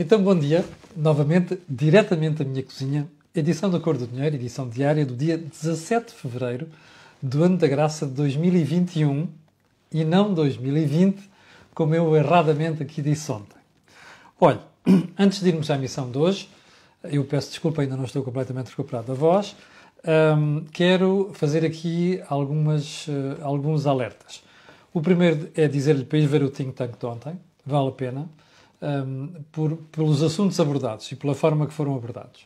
Então, 0.00 0.22
bom 0.22 0.38
dia, 0.38 0.64
novamente, 0.96 1.58
diretamente 1.68 2.36
da 2.36 2.44
minha 2.44 2.62
cozinha, 2.62 3.08
edição 3.34 3.68
da 3.68 3.80
Cor 3.80 3.98
do 3.98 4.06
Dinheiro, 4.06 4.36
edição 4.36 4.68
diária 4.68 5.04
do 5.04 5.16
dia 5.16 5.36
17 5.36 6.12
de 6.12 6.12
fevereiro 6.12 6.68
do 7.20 7.42
ano 7.42 7.56
da 7.56 7.66
graça 7.66 8.06
de 8.06 8.12
2021 8.12 9.26
e 9.90 10.04
não 10.04 10.32
2020, 10.32 11.18
como 11.74 11.96
eu 11.96 12.14
erradamente 12.14 12.80
aqui 12.80 13.02
disse 13.02 13.32
ontem. 13.32 13.58
Olha, 14.40 14.60
antes 15.18 15.40
de 15.40 15.48
irmos 15.48 15.68
à 15.68 15.76
missão 15.76 16.08
de 16.08 16.16
hoje, 16.16 16.48
eu 17.02 17.24
peço 17.24 17.50
desculpa, 17.50 17.82
ainda 17.82 17.96
não 17.96 18.04
estou 18.04 18.22
completamente 18.22 18.68
recuperado 18.68 19.08
da 19.08 19.14
voz, 19.14 19.56
um, 20.38 20.64
quero 20.72 21.32
fazer 21.34 21.66
aqui 21.66 22.22
algumas, 22.28 23.08
uh, 23.08 23.42
alguns 23.42 23.84
alertas. 23.84 24.44
O 24.94 25.00
primeiro 25.00 25.50
é 25.56 25.66
dizer-lhe 25.66 26.04
para 26.04 26.20
ir 26.20 26.28
ver 26.28 26.44
o 26.44 26.50
think 26.50 26.72
tank 26.72 26.96
de 26.96 27.04
ontem, 27.04 27.36
vale 27.66 27.88
a 27.88 27.92
pena 27.92 28.28
um, 28.80 29.28
por, 29.52 29.76
pelos 29.92 30.22
assuntos 30.22 30.58
abordados 30.60 31.10
e 31.12 31.16
pela 31.16 31.34
forma 31.34 31.66
que 31.66 31.72
foram 31.72 31.94
abordados. 31.94 32.42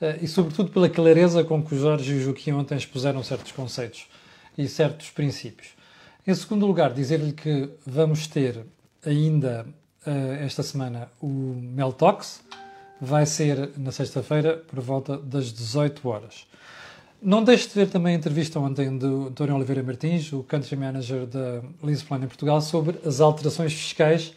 Uh, 0.00 0.22
e, 0.22 0.28
sobretudo, 0.28 0.70
pela 0.70 0.88
clareza 0.88 1.44
com 1.44 1.62
que 1.62 1.74
o 1.74 1.78
Jorge 1.78 2.12
e 2.12 2.16
o 2.16 2.22
Joaquim 2.22 2.52
ontem 2.52 2.76
expuseram 2.76 3.22
certos 3.22 3.52
conceitos 3.52 4.06
e 4.56 4.68
certos 4.68 5.10
princípios. 5.10 5.70
Em 6.26 6.34
segundo 6.34 6.66
lugar, 6.66 6.92
dizer-lhe 6.92 7.32
que 7.32 7.68
vamos 7.86 8.26
ter 8.26 8.64
ainda 9.04 9.66
uh, 10.06 10.44
esta 10.44 10.62
semana 10.62 11.08
o 11.20 11.28
Meltox, 11.28 12.42
vai 13.00 13.26
ser 13.26 13.70
na 13.76 13.90
sexta-feira 13.90 14.56
por 14.56 14.80
volta 14.80 15.18
das 15.18 15.52
18 15.52 16.08
horas. 16.08 16.46
Não 17.20 17.42
deixe 17.42 17.68
de 17.68 17.74
ver 17.74 17.88
também 17.88 18.14
a 18.14 18.16
entrevista 18.16 18.58
ontem 18.60 18.96
do 18.96 19.28
António 19.28 19.56
Oliveira 19.56 19.82
Martins, 19.82 20.32
o 20.32 20.42
Country 20.44 20.76
Manager 20.76 21.26
da 21.26 21.62
Leaseplan 21.82 22.18
em 22.18 22.28
Portugal, 22.28 22.60
sobre 22.60 22.98
as 23.04 23.20
alterações 23.20 23.72
fiscais 23.72 24.32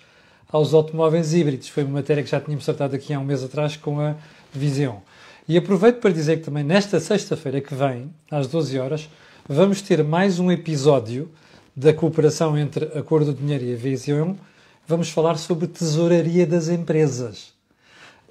aos 0.52 0.74
automóveis 0.74 1.34
híbridos. 1.34 1.68
Foi 1.70 1.84
uma 1.84 1.94
matéria 1.94 2.24
que 2.24 2.30
já 2.30 2.40
tínhamos 2.40 2.66
tratado 2.66 2.96
aqui 2.96 3.14
há 3.14 3.20
um 3.20 3.24
mês 3.24 3.44
atrás 3.44 3.76
com 3.76 4.00
a 4.00 4.16
Visão. 4.54 5.02
E 5.48 5.58
aproveito 5.58 6.00
para 6.00 6.12
dizer 6.12 6.38
que 6.38 6.44
também 6.44 6.64
nesta 6.64 7.00
sexta-feira 7.00 7.62
que 7.62 7.76
vem, 7.76 8.10
às 8.32 8.48
12 8.48 8.80
horas, 8.80 9.10
vamos 9.48 9.82
ter 9.82 10.04
mais 10.04 10.40
um 10.40 10.52
episódio 10.52 11.30
da 11.76 11.94
cooperação 11.94 12.58
entre 12.58 12.86
a 12.98 13.04
Cor 13.04 13.24
do 13.24 13.34
Dinheiro 13.34 13.64
e 13.66 13.74
a 13.74 13.78
Visão. 13.78 14.36
Vamos 14.88 15.10
falar 15.10 15.38
sobre 15.38 15.68
tesouraria 15.68 16.48
das 16.48 16.68
empresas. 16.68 17.54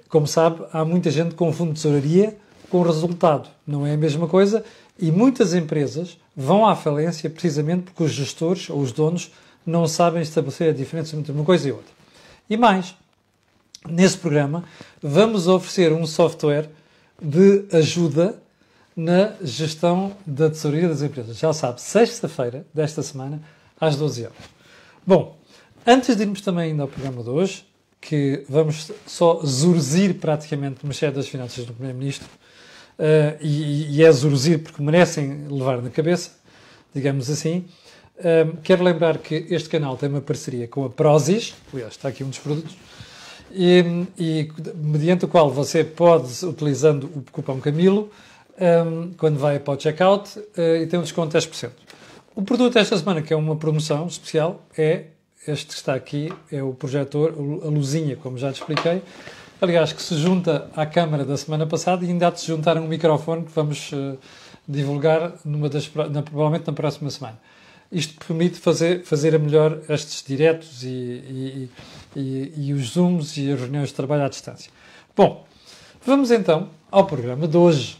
Como 0.09 0.27
sabe, 0.27 0.65
há 0.73 0.83
muita 0.83 1.09
gente 1.11 1.29
que 1.29 1.35
confunde 1.35 1.73
tesouraria 1.73 2.35
com 2.69 2.81
resultado. 2.81 3.49
Não 3.65 3.85
é 3.85 3.93
a 3.93 3.97
mesma 3.97 4.27
coisa 4.27 4.63
e 4.99 5.11
muitas 5.11 5.53
empresas 5.53 6.17
vão 6.35 6.67
à 6.67 6.75
falência 6.75 7.29
precisamente 7.29 7.83
porque 7.83 8.03
os 8.03 8.11
gestores 8.11 8.69
ou 8.69 8.79
os 8.79 8.91
donos 8.91 9.31
não 9.65 9.87
sabem 9.87 10.21
estabelecer 10.21 10.69
a 10.69 10.73
diferença 10.73 11.15
entre 11.15 11.31
uma 11.31 11.43
coisa 11.43 11.67
e 11.67 11.71
outra. 11.71 11.94
E 12.47 12.55
mais, 12.55 12.95
nesse 13.87 14.17
programa 14.17 14.63
vamos 15.01 15.47
oferecer 15.47 15.91
um 15.91 16.05
software 16.05 16.69
de 17.19 17.65
ajuda 17.71 18.39
na 18.95 19.33
gestão 19.41 20.15
da 20.25 20.49
tesouraria 20.49 20.87
das 20.87 21.01
empresas. 21.01 21.37
Já 21.37 21.51
sabe, 21.53 21.81
sexta-feira 21.81 22.65
desta 22.73 23.01
semana, 23.01 23.41
às 23.79 23.95
12 23.95 24.25
horas. 24.25 24.37
Bom, 25.05 25.37
antes 25.85 26.15
de 26.15 26.21
irmos 26.21 26.41
também 26.41 26.71
ainda 26.71 26.83
ao 26.83 26.87
programa 26.87 27.23
de 27.23 27.29
hoje, 27.29 27.65
que 27.99 28.45
vamos 28.47 28.91
só 29.07 29.41
zurzir 29.43 30.15
praticamente 30.15 30.79
Ministério 30.83 31.15
das 31.15 31.27
Finanças 31.27 31.65
do 31.65 31.73
Primeiro-Ministro, 31.73 32.27
uh, 32.99 33.37
e, 33.41 33.97
e 33.97 34.03
é 34.03 34.11
zurzir 34.11 34.59
porque 34.59 34.81
merecem 34.81 35.47
levar 35.49 35.81
na 35.81 35.89
cabeça, 35.89 36.31
digamos 36.93 37.29
assim, 37.29 37.65
um, 38.17 38.55
quero 38.63 38.83
lembrar 38.83 39.17
que 39.17 39.45
este 39.49 39.67
canal 39.67 39.97
tem 39.97 40.07
uma 40.07 40.21
parceria 40.21 40.67
com 40.67 40.85
a 40.85 40.89
Prozis, 40.89 41.53
aliás, 41.73 41.93
está 41.93 42.09
aqui 42.09 42.23
um 42.23 42.29
dos 42.29 42.39
produtos, 42.39 42.75
e, 43.51 44.05
e 44.17 44.51
mediante 44.75 45.25
o 45.25 45.27
qual 45.27 45.49
você 45.49 45.83
pode, 45.83 46.45
utilizando 46.45 47.05
o 47.15 47.23
cupom 47.31 47.59
Camilo, 47.59 48.09
um, 48.59 49.11
quando 49.17 49.37
vai 49.37 49.59
para 49.59 49.73
o 49.73 49.79
checkout, 49.79 50.39
uh, 50.39 50.75
e 50.81 50.87
tem 50.87 50.97
um 50.97 51.03
desconto 51.03 51.37
de 51.37 51.45
10%. 51.45 51.69
O 52.35 52.41
produto 52.41 52.73
desta 52.73 52.97
semana, 52.97 53.21
que 53.21 53.33
é 53.33 53.35
uma 53.35 53.55
promoção 53.55 54.07
especial, 54.07 54.65
é 54.77 55.05
este 55.47 55.67
que 55.67 55.73
está 55.73 55.93
aqui, 55.93 56.31
é 56.51 56.63
o 56.63 56.73
projetor, 56.73 57.33
a 57.63 57.69
luzinha, 57.69 58.15
como 58.15 58.37
já 58.37 58.51
te 58.51 58.61
expliquei. 58.61 59.01
Aliás, 59.61 59.93
que 59.93 60.01
se 60.01 60.17
junta 60.17 60.69
à 60.75 60.85
câmara 60.85 61.23
da 61.23 61.37
semana 61.37 61.65
passada 61.65 62.03
e 62.03 62.09
ainda 62.09 62.27
há 62.27 62.29
de 62.29 62.41
se 62.41 62.47
juntar 62.47 62.77
um 62.77 62.87
microfone 62.87 63.43
que 63.43 63.51
vamos 63.51 63.91
uh, 63.91 64.17
divulgar 64.67 65.33
numa 65.45 65.69
das, 65.69 65.89
na, 65.93 66.21
provavelmente 66.21 66.67
na 66.67 66.73
próxima 66.73 67.09
semana 67.09 67.37
isto 67.95 68.13
permite 68.25 68.59
fazer, 68.59 69.03
fazer 69.05 69.33
a 69.33 69.39
melhor 69.39 69.79
estes 69.87 70.21
diretos 70.21 70.83
e, 70.83 70.87
e, 70.87 71.69
e, 72.13 72.53
e, 72.57 72.73
os 72.73 72.89
Zooms 72.89 73.37
e 73.37 73.49
as 73.49 73.59
reuniões 73.61 73.89
de 73.89 73.95
trabalho 73.95 74.25
à 74.25 74.27
distância. 74.27 74.69
Bom, 75.15 75.45
vamos 76.05 76.29
então 76.29 76.69
ao 76.91 77.05
programa 77.05 77.47
de 77.47 77.55
hoje. 77.55 77.97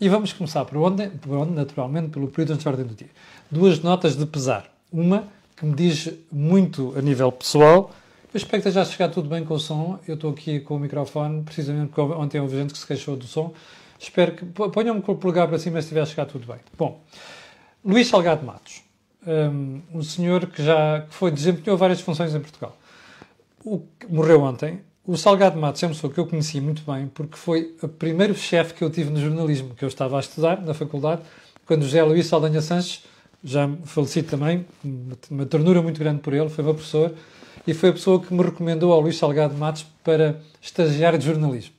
E 0.00 0.08
vamos 0.08 0.32
começar 0.32 0.64
por 0.64 0.78
onde? 0.78 1.06
Por 1.08 1.36
onde 1.36 1.52
naturalmente, 1.52 2.08
pelo 2.08 2.26
período 2.26 2.58
de 2.58 2.66
ordem 2.68 2.84
do 2.84 2.94
dia. 2.94 3.10
Duas 3.48 3.78
notas 3.78 4.16
de 4.16 4.26
pesar. 4.26 4.68
Uma 4.92 5.28
que 5.56 5.64
me 5.64 5.74
diz 5.76 6.12
muito 6.32 6.92
a 6.98 7.00
nível 7.00 7.30
pessoal. 7.30 7.92
Eu 8.34 8.38
espero 8.38 8.60
que 8.60 8.68
esteja 8.68 8.82
a 8.82 8.84
chegar 8.84 9.08
tudo 9.08 9.28
bem 9.28 9.44
com 9.44 9.54
o 9.54 9.60
som. 9.60 10.00
Eu 10.08 10.16
estou 10.16 10.32
aqui 10.32 10.58
com 10.58 10.74
o 10.74 10.80
microfone, 10.80 11.44
precisamente 11.44 11.92
porque 11.92 12.12
ontem 12.14 12.40
houve 12.40 12.56
gente 12.56 12.72
que 12.72 12.78
se 12.80 12.86
queixou 12.86 13.14
do 13.14 13.26
som. 13.26 13.54
Espero 14.00 14.32
que. 14.34 14.44
Ponham-me 14.44 15.00
com 15.00 15.12
o 15.12 15.16
polegar 15.16 15.46
para 15.46 15.60
cima 15.60 15.80
se 15.80 15.84
estiver 15.84 16.00
a 16.00 16.06
chegar 16.06 16.26
tudo 16.26 16.44
bem. 16.44 16.58
Bom, 16.76 17.00
Luís 17.84 18.08
Salgado 18.08 18.44
Matos 18.44 18.82
um, 19.26 19.80
um 19.94 20.02
senhor 20.02 20.46
que 20.46 20.62
já 20.62 21.02
que 21.02 21.14
foi 21.14 21.30
desempenhou 21.30 21.76
várias 21.76 22.00
funções 22.00 22.34
em 22.34 22.40
Portugal. 22.40 22.76
O, 23.64 23.82
morreu 24.08 24.42
ontem. 24.42 24.80
O 25.04 25.16
Salgado 25.16 25.58
Matos 25.58 25.82
é 25.82 25.86
uma 25.86 25.94
pessoa 25.94 26.12
que 26.12 26.20
eu 26.20 26.26
conheci 26.26 26.60
muito 26.60 26.82
bem 26.90 27.08
porque 27.08 27.36
foi 27.36 27.74
o 27.82 27.88
primeiro 27.88 28.34
chefe 28.34 28.74
que 28.74 28.84
eu 28.84 28.90
tive 28.90 29.10
no 29.10 29.20
jornalismo, 29.20 29.74
que 29.74 29.84
eu 29.84 29.88
estava 29.88 30.16
a 30.16 30.20
estudar 30.20 30.60
na 30.62 30.74
faculdade, 30.74 31.22
quando 31.66 31.82
José 31.82 32.02
Luís 32.02 32.26
Saldanha 32.26 32.60
Sanches, 32.60 33.04
já 33.42 33.68
falecido 33.84 34.28
também, 34.28 34.64
uma 35.28 35.44
ternura 35.46 35.82
muito 35.82 35.98
grande 35.98 36.20
por 36.20 36.32
ele, 36.32 36.48
foi 36.48 36.62
meu 36.62 36.74
professor 36.74 37.12
e 37.66 37.74
foi 37.74 37.88
a 37.88 37.92
pessoa 37.92 38.20
que 38.20 38.32
me 38.32 38.42
recomendou 38.42 38.92
ao 38.92 39.00
Luís 39.00 39.16
Salgado 39.16 39.54
Matos 39.54 39.84
para 40.04 40.40
estagiário 40.60 41.18
de 41.18 41.26
jornalismo. 41.26 41.74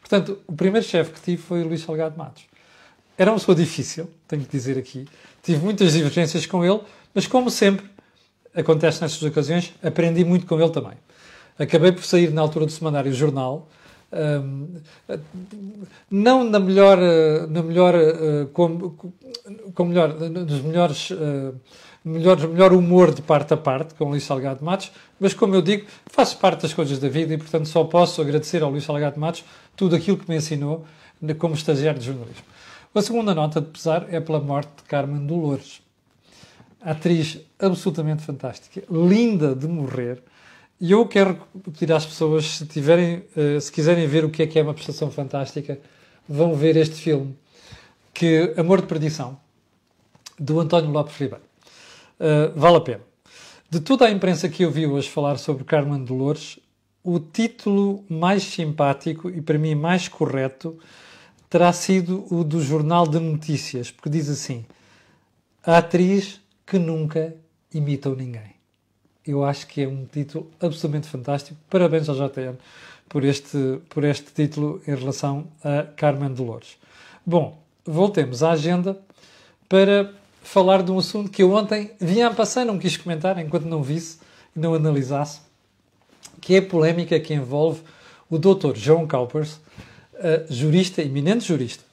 Portanto, 0.00 0.38
o 0.46 0.52
primeiro 0.52 0.86
chefe 0.86 1.12
que 1.12 1.20
tive 1.20 1.42
foi 1.42 1.62
o 1.62 1.68
Luís 1.68 1.82
Salgado 1.82 2.16
Matos. 2.16 2.44
Era 3.18 3.32
uma 3.32 3.38
pessoa 3.38 3.56
difícil, 3.56 4.08
tenho 4.28 4.44
que 4.44 4.50
dizer 4.50 4.78
aqui. 4.78 5.04
Tive 5.42 5.64
muitas 5.64 5.92
divergências 5.92 6.46
com 6.46 6.64
ele, 6.64 6.80
mas 7.12 7.26
como 7.26 7.50
sempre 7.50 7.84
acontece 8.54 9.02
nestas 9.02 9.22
ocasiões, 9.24 9.74
aprendi 9.82 10.24
muito 10.24 10.46
com 10.46 10.60
ele 10.60 10.70
também. 10.70 10.96
Acabei 11.58 11.90
por 11.90 12.04
sair 12.04 12.32
na 12.32 12.40
altura 12.40 12.64
do 12.64 12.70
semanário 12.70 13.12
Jornal, 13.12 13.68
um, 14.12 14.68
não 16.08 16.44
na 16.44 16.60
melhor, 16.60 16.98
na 17.48 17.62
melhor, 17.62 17.94
uh, 17.94 18.46
com, 18.52 18.94
com 19.74 19.84
melhor, 19.84 20.14
nos 20.14 20.62
melhores, 20.62 21.10
uh, 21.10 21.54
melhor, 22.04 22.38
melhor 22.48 22.72
humor 22.72 23.12
de 23.12 23.20
parte 23.20 23.52
a 23.52 23.56
parte 23.56 23.94
com 23.94 24.04
o 24.04 24.08
Luís 24.10 24.22
Salgado 24.22 24.64
Matos, 24.64 24.92
mas 25.18 25.34
como 25.34 25.56
eu 25.56 25.60
digo, 25.60 25.86
faço 26.06 26.38
parte 26.38 26.62
das 26.62 26.72
coisas 26.72 26.98
da 27.00 27.08
vida 27.08 27.34
e, 27.34 27.36
portanto, 27.36 27.66
só 27.66 27.82
posso 27.82 28.22
agradecer 28.22 28.62
ao 28.62 28.70
Luís 28.70 28.84
Salgado 28.84 29.18
Matos 29.18 29.44
tudo 29.76 29.96
aquilo 29.96 30.16
que 30.16 30.28
me 30.30 30.36
ensinou 30.36 30.86
como 31.38 31.54
estagiário 31.54 31.98
de 31.98 32.06
jornalismo. 32.06 32.44
A 32.94 33.02
segunda 33.02 33.34
nota 33.34 33.60
de 33.60 33.66
pesar 33.66 34.06
é 34.08 34.18
pela 34.18 34.40
morte 34.40 34.70
de 34.78 34.82
Carmen 34.84 35.26
Dolores. 35.26 35.82
Atriz 36.80 37.38
absolutamente 37.58 38.22
fantástica, 38.22 38.82
linda 38.90 39.54
de 39.54 39.68
morrer. 39.68 40.22
E 40.80 40.92
eu 40.92 41.06
quero 41.06 41.38
pedir 41.64 41.92
às 41.92 42.06
pessoas, 42.06 42.46
se, 42.46 42.66
tiverem, 42.66 43.24
eh, 43.36 43.60
se 43.60 43.70
quiserem 43.70 44.06
ver 44.06 44.24
o 44.24 44.30
que 44.30 44.42
é 44.42 44.46
que 44.46 44.58
é 44.58 44.62
uma 44.62 44.72
prestação 44.72 45.10
fantástica, 45.10 45.78
vão 46.26 46.54
ver 46.54 46.76
este 46.76 46.94
filme, 46.94 47.36
que 48.14 48.54
Amor 48.56 48.80
de 48.80 48.86
Perdição, 48.86 49.38
do 50.38 50.58
António 50.58 50.90
Lopes 50.90 51.16
Ribeiro. 51.16 51.44
Uh, 52.18 52.58
vale 52.58 52.76
a 52.76 52.80
pena. 52.80 53.00
De 53.68 53.80
toda 53.80 54.06
a 54.06 54.10
imprensa 54.10 54.48
que 54.48 54.64
eu 54.64 54.70
vi 54.70 54.86
hoje 54.86 55.10
falar 55.10 55.36
sobre 55.36 55.62
Carmen 55.62 56.02
Dolores, 56.02 56.58
o 57.04 57.20
título 57.20 58.02
mais 58.08 58.44
simpático 58.44 59.28
e 59.28 59.42
para 59.42 59.58
mim 59.58 59.74
mais 59.74 60.08
correto 60.08 60.78
terá 61.48 61.72
sido 61.72 62.26
o 62.30 62.44
do 62.44 62.60
Jornal 62.60 63.06
de 63.06 63.18
Notícias, 63.18 63.90
porque 63.90 64.10
diz 64.10 64.28
assim: 64.28 64.64
A 65.64 65.78
atriz 65.78 66.40
que 66.66 66.78
nunca 66.78 67.34
imitou 67.72 68.14
ninguém. 68.14 68.56
Eu 69.26 69.44
acho 69.44 69.66
que 69.66 69.82
é 69.82 69.88
um 69.88 70.06
título 70.06 70.50
absolutamente 70.60 71.08
fantástico. 71.08 71.58
Parabéns 71.68 72.08
ao 72.08 72.14
JTN 72.14 72.56
por 73.08 73.24
este, 73.24 73.80
por 73.88 74.04
este 74.04 74.32
título 74.32 74.80
em 74.86 74.94
relação 74.94 75.46
a 75.64 75.82
Carmen 75.82 76.32
Dolores. 76.32 76.76
Bom, 77.24 77.58
voltemos 77.84 78.42
à 78.42 78.52
agenda 78.52 78.98
para 79.68 80.14
falar 80.42 80.82
de 80.82 80.90
um 80.90 80.98
assunto 80.98 81.30
que 81.30 81.42
eu 81.42 81.52
ontem 81.52 81.90
vinha 82.00 82.28
a 82.28 82.34
passar, 82.34 82.64
não 82.64 82.78
quis 82.78 82.96
comentar 82.96 83.38
enquanto 83.38 83.64
não 83.64 83.82
visse 83.82 84.18
e 84.56 84.58
não 84.58 84.74
analisasse, 84.74 85.40
que 86.40 86.54
é 86.54 86.58
a 86.58 86.62
polémica 86.62 87.18
que 87.20 87.34
envolve 87.34 87.82
o 88.30 88.38
Dr. 88.38 88.72
John 88.74 89.06
Cowpers, 89.06 89.60
jurista, 90.48 91.02
eminente 91.02 91.46
jurista, 91.46 91.84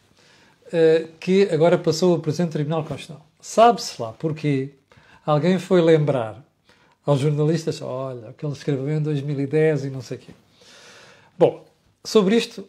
uh, 0.68 1.08
que 1.20 1.44
agora 1.52 1.78
passou 1.78 2.16
a 2.16 2.20
Presidente 2.20 2.50
do 2.50 2.54
Tribunal 2.54 2.84
Constitucional. 2.84 3.26
Sabe-se 3.40 4.02
lá 4.02 4.14
porque 4.14 4.72
alguém 5.26 5.60
foi 5.60 5.82
lembrar 5.82 6.44
aos 7.06 7.20
jornalistas, 7.20 7.82
olha, 7.82 8.30
o 8.30 8.34
que 8.34 8.46
ele 8.46 8.54
escreveu 8.54 8.90
em 8.90 9.02
2010 9.02 9.86
e 9.86 9.90
não 9.90 10.02
sei 10.02 10.18
o 10.18 10.20
quê. 10.22 10.32
Bom, 11.38 11.66
sobre 12.04 12.36
isto, 12.36 12.68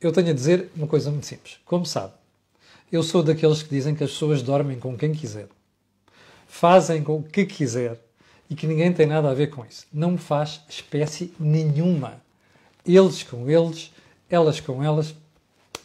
eu 0.00 0.12
tenho 0.12 0.30
a 0.30 0.32
dizer 0.32 0.70
uma 0.74 0.86
coisa 0.86 1.10
muito 1.10 1.26
simples. 1.26 1.58
Como 1.64 1.84
sabe, 1.84 2.14
eu 2.90 3.02
sou 3.02 3.22
daqueles 3.22 3.62
que 3.62 3.68
dizem 3.68 3.94
que 3.94 4.04
as 4.04 4.10
pessoas 4.10 4.42
dormem 4.42 4.78
com 4.78 4.96
quem 4.96 5.12
quiser, 5.12 5.48
fazem 6.46 7.02
com 7.02 7.16
o 7.16 7.22
que 7.22 7.44
quiser 7.44 8.00
e 8.48 8.54
que 8.54 8.66
ninguém 8.66 8.92
tem 8.92 9.06
nada 9.06 9.30
a 9.30 9.34
ver 9.34 9.48
com 9.48 9.64
isso. 9.64 9.86
Não 9.92 10.12
me 10.12 10.18
faz 10.18 10.62
espécie 10.68 11.34
nenhuma. 11.38 12.22
Eles 12.86 13.22
com 13.22 13.50
eles, 13.50 13.90
elas 14.30 14.60
com 14.60 14.82
elas. 14.82 15.14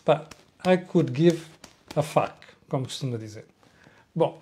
Pá, 0.04 0.28
I 0.66 0.78
could 0.78 1.12
give 1.16 1.42
a 1.96 2.02
fuck, 2.02 2.34
como 2.70 2.86
costuma 2.86 3.18
dizer. 3.18 3.46
Bom, 4.14 4.42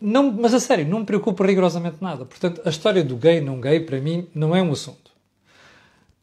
não, 0.00 0.32
mas 0.32 0.54
a 0.54 0.60
sério, 0.60 0.86
não 0.86 1.00
me 1.00 1.06
preocupa 1.06 1.44
rigorosamente 1.46 1.98
nada. 2.00 2.24
Portanto, 2.24 2.62
a 2.64 2.70
história 2.70 3.04
do 3.04 3.16
gay 3.16 3.40
não 3.40 3.60
gay, 3.60 3.80
para 3.80 4.00
mim, 4.00 4.26
não 4.34 4.56
é 4.56 4.62
um 4.62 4.72
assunto. 4.72 5.10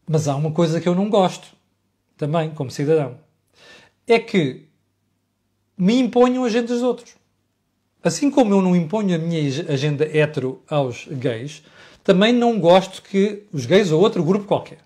Mas 0.07 0.27
há 0.27 0.35
uma 0.35 0.51
coisa 0.51 0.81
que 0.81 0.89
eu 0.89 0.95
não 0.95 1.09
gosto, 1.09 1.47
também, 2.17 2.49
como 2.49 2.71
cidadão. 2.71 3.19
É 4.07 4.17
que 4.17 4.65
me 5.77 5.99
imponham 5.99 6.43
agendas 6.43 6.69
dos 6.71 6.81
outros. 6.81 7.15
Assim 8.03 8.31
como 8.31 8.53
eu 8.53 8.61
não 8.61 8.75
imponho 8.75 9.15
a 9.15 9.17
minha 9.17 9.39
agenda 9.71 10.05
hetero 10.05 10.61
aos 10.67 11.07
gays, 11.07 11.63
também 12.03 12.33
não 12.33 12.59
gosto 12.59 13.01
que 13.01 13.43
os 13.51 13.65
gays 13.65 13.91
ou 13.91 14.01
outro 14.01 14.23
grupo 14.23 14.45
qualquer, 14.45 14.79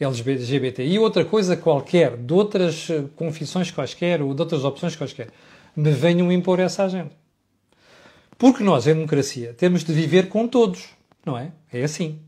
LGBTI, 0.00 0.98
outra 0.98 1.24
coisa 1.24 1.56
qualquer, 1.56 2.16
de 2.16 2.32
outras 2.32 2.88
eh, 2.90 3.04
confissões 3.14 3.70
quaisquer 3.70 4.20
ou 4.20 4.34
de 4.34 4.40
outras 4.40 4.64
opções 4.64 4.96
quaisquer, 4.96 5.30
me 5.76 5.90
venham 5.90 6.32
impor 6.32 6.58
essa 6.58 6.84
agenda. 6.84 7.12
Porque 8.36 8.64
nós, 8.64 8.86
em 8.86 8.94
democracia, 8.94 9.54
temos 9.54 9.84
de 9.84 9.92
viver 9.92 10.28
com 10.28 10.48
todos, 10.48 10.88
não 11.24 11.38
é? 11.38 11.52
É 11.72 11.84
assim. 11.84 12.20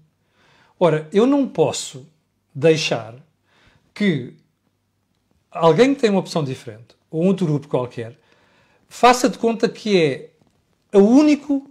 Ora, 0.78 1.08
eu 1.12 1.26
não 1.26 1.48
posso 1.48 2.06
deixar 2.54 3.14
que 3.92 4.34
alguém 5.50 5.94
que 5.94 6.00
tem 6.00 6.10
uma 6.10 6.20
opção 6.20 6.44
diferente, 6.44 6.94
ou 7.10 7.24
outro 7.24 7.46
grupo 7.46 7.66
qualquer, 7.66 8.18
faça 8.88 9.28
de 9.28 9.38
conta 9.38 9.68
que 9.68 9.98
é 10.00 10.30
o 10.96 11.02
único 11.02 11.68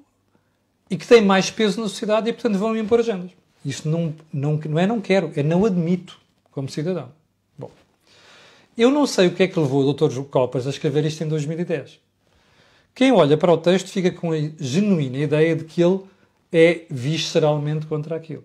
e 0.90 0.98
que 0.98 1.08
tem 1.08 1.22
mais 1.22 1.50
peso 1.50 1.82
na 1.82 1.88
sociedade 1.88 2.30
e, 2.30 2.34
portanto, 2.34 2.58
vão 2.58 2.76
impor 2.76 3.00
agendas. 3.00 3.32
Isto 3.66 3.90
não, 3.90 4.14
não, 4.32 4.58
não 4.58 4.80
é 4.80 4.86
não 4.86 5.02
quero, 5.02 5.32
é 5.36 5.42
não 5.42 5.66
admito 5.66 6.20
como 6.52 6.70
cidadão. 6.70 7.12
Bom, 7.58 7.72
eu 8.78 8.92
não 8.92 9.08
sei 9.08 9.28
o 9.28 9.34
que 9.34 9.44
é 9.44 9.48
que 9.48 9.60
levou 9.60 9.84
o 9.84 9.94
Dr. 9.94 10.22
Copas 10.30 10.68
a 10.68 10.70
escrever 10.70 11.04
isto 11.04 11.24
em 11.24 11.28
2010. 11.28 12.00
Quem 12.94 13.12
olha 13.12 13.36
para 13.36 13.52
o 13.52 13.58
texto 13.58 13.90
fica 13.90 14.12
com 14.12 14.32
a 14.32 14.38
genuína 14.60 15.18
ideia 15.18 15.56
de 15.56 15.66
que 15.66 15.84
ele 15.84 16.00
é 16.54 16.86
visceralmente 16.90 17.88
contra 17.88 18.16
aquilo. 18.16 18.44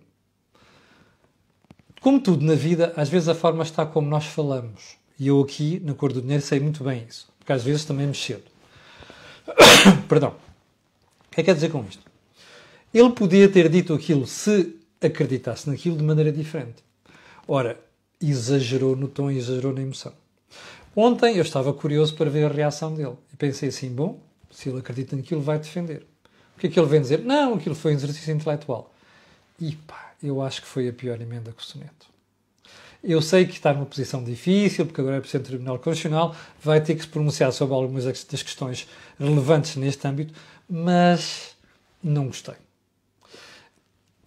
Como 2.00 2.19
tudo 2.19 2.44
na 2.44 2.55
vida, 2.55 2.94
às 2.96 3.11
vezes 3.11 3.28
a 3.28 3.34
forma 3.34 3.62
está 3.62 3.84
como 3.84 4.08
nós 4.08 4.25
falamos. 4.25 4.96
E 5.19 5.28
eu 5.28 5.40
aqui, 5.40 5.81
na 5.84 5.93
cor 5.93 6.12
do 6.12 6.22
dinheiro, 6.22 6.43
sei 6.43 6.58
muito 6.58 6.82
bem 6.82 7.05
isso. 7.06 7.28
Porque 7.38 7.52
às 7.52 7.62
vezes 7.62 7.84
também 7.84 8.06
me 8.06 8.14
cedo. 8.14 8.44
Perdão. 10.08 10.31
O 10.31 11.31
que 11.31 11.40
é 11.40 11.43
que 11.43 11.44
quer 11.44 11.55
dizer 11.55 11.70
com 11.70 11.84
isto? 11.84 12.02
Ele 12.93 13.11
podia 13.11 13.49
ter 13.49 13.69
dito 13.69 13.93
aquilo 13.93 14.26
se 14.26 14.80
acreditasse 15.00 15.69
naquilo 15.69 15.97
de 15.97 16.05
maneira 16.05 16.32
diferente. 16.32 16.82
Ora, 17.47 17.81
exagerou 18.20 18.94
no 18.94 19.08
tom, 19.08 19.31
exagerou 19.31 19.73
na 19.73 19.82
emoção. 19.82 20.12
Ontem 20.94 21.37
eu 21.37 21.43
estava 21.43 21.73
curioso 21.73 22.14
para 22.14 22.29
ver 22.29 22.44
a 22.44 22.52
reação 22.52 22.94
dele 22.94 23.17
e 23.32 23.37
pensei 23.37 23.69
assim: 23.69 23.91
bom, 23.91 24.20
se 24.50 24.69
ele 24.69 24.79
acredita 24.79 25.17
naquilo, 25.17 25.41
vai 25.41 25.58
defender. 25.58 26.06
O 26.56 26.61
que 26.61 26.67
é 26.67 26.70
que 26.70 26.79
ele 26.79 26.88
vem 26.88 27.00
dizer? 27.00 27.20
Não, 27.20 27.55
aquilo 27.55 27.75
foi 27.75 27.93
um 27.93 27.94
exercício 27.94 28.35
intelectual. 28.35 28.93
E 29.58 29.76
pá, 29.76 30.12
eu 30.23 30.43
acho 30.43 30.61
que 30.62 30.69
foi 30.69 30.88
a 30.88 30.93
pior 30.93 31.20
emenda 31.20 31.53
que 31.53 31.62
o 31.62 31.64
soneto. 31.64 32.11
Eu 33.03 33.23
sei 33.23 33.46
que 33.46 33.55
está 33.55 33.73
numa 33.73 33.87
posição 33.87 34.23
difícil, 34.23 34.85
porque 34.85 35.00
agora 35.00 35.17
é 35.17 35.20
Presidente 35.20 35.44
do 35.44 35.49
Tribunal 35.49 35.79
Constitucional, 35.79 36.37
vai 36.62 36.82
ter 36.82 36.94
que 36.94 37.00
se 37.00 37.08
pronunciar 37.08 37.50
sobre 37.50 37.75
algumas 37.75 38.05
das 38.05 38.43
questões 38.43 38.87
relevantes 39.19 39.76
neste 39.76 40.06
âmbito, 40.06 40.35
mas 40.69 41.56
não 42.03 42.26
gostei. 42.26 42.56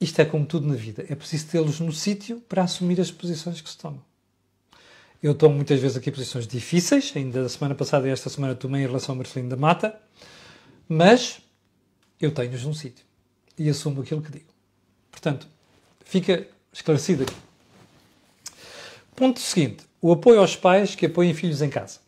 Isto 0.04 0.20
é 0.20 0.26
como 0.26 0.46
tudo 0.46 0.68
na 0.68 0.76
vida, 0.76 1.06
é 1.08 1.16
preciso 1.16 1.48
tê-los 1.48 1.80
no 1.80 1.94
sítio 1.94 2.42
para 2.50 2.62
assumir 2.62 3.00
as 3.00 3.10
posições 3.10 3.62
que 3.62 3.70
se 3.70 3.78
tomam. 3.78 4.04
Eu 5.22 5.34
tomo 5.34 5.56
muitas 5.56 5.80
vezes 5.80 5.96
aqui 5.96 6.12
posições 6.12 6.46
difíceis, 6.46 7.14
ainda 7.16 7.44
da 7.44 7.48
semana 7.48 7.74
passada 7.74 8.06
e 8.06 8.12
esta 8.12 8.30
semana 8.30 8.54
tomei 8.54 8.84
em 8.84 8.86
relação 8.86 9.14
ao 9.14 9.18
Marcelino 9.18 9.50
da 9.50 9.56
Mata, 9.56 9.98
mas 10.90 11.40
eu 12.20 12.34
tenho-os 12.34 12.66
num 12.66 12.74
sítio 12.74 13.06
e 13.58 13.70
assumo 13.70 14.02
aquilo 14.02 14.22
que 14.22 14.30
digo. 14.30 14.50
Portanto, 15.10 15.48
fica 16.04 16.46
esclarecido 16.74 17.24
aqui. 17.24 17.36
Ponto 19.16 19.40
seguinte: 19.40 19.86
o 20.02 20.12
apoio 20.12 20.42
aos 20.42 20.58
pais 20.58 20.96
que 20.96 21.06
apoiem 21.06 21.34
filhos 21.34 21.62
em 21.62 21.70
casa. 21.70 22.02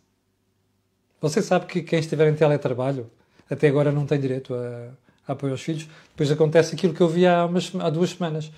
Você 1.21 1.41
sabe 1.41 1.65
que 1.65 1.81
quem 1.81 1.99
estiver 1.99 2.29
em 2.29 2.35
teletrabalho 2.35 3.09
até 3.49 3.69
agora 3.69 3.89
não 3.89 4.05
tem 4.05 4.19
direito 4.19 4.53
a, 4.53 4.91
apoio 5.27 5.53
aos 5.53 5.61
filhos. 5.61 5.87
Depois 6.09 6.31
acontece 6.31 6.75
aquilo 6.75 6.93
que 6.93 7.01
eu 7.01 7.07
vi 7.07 7.25
há, 7.25 7.45
umas, 7.45 7.71
há 7.79 7.89
duas 7.89 8.11
semanas, 8.11 8.51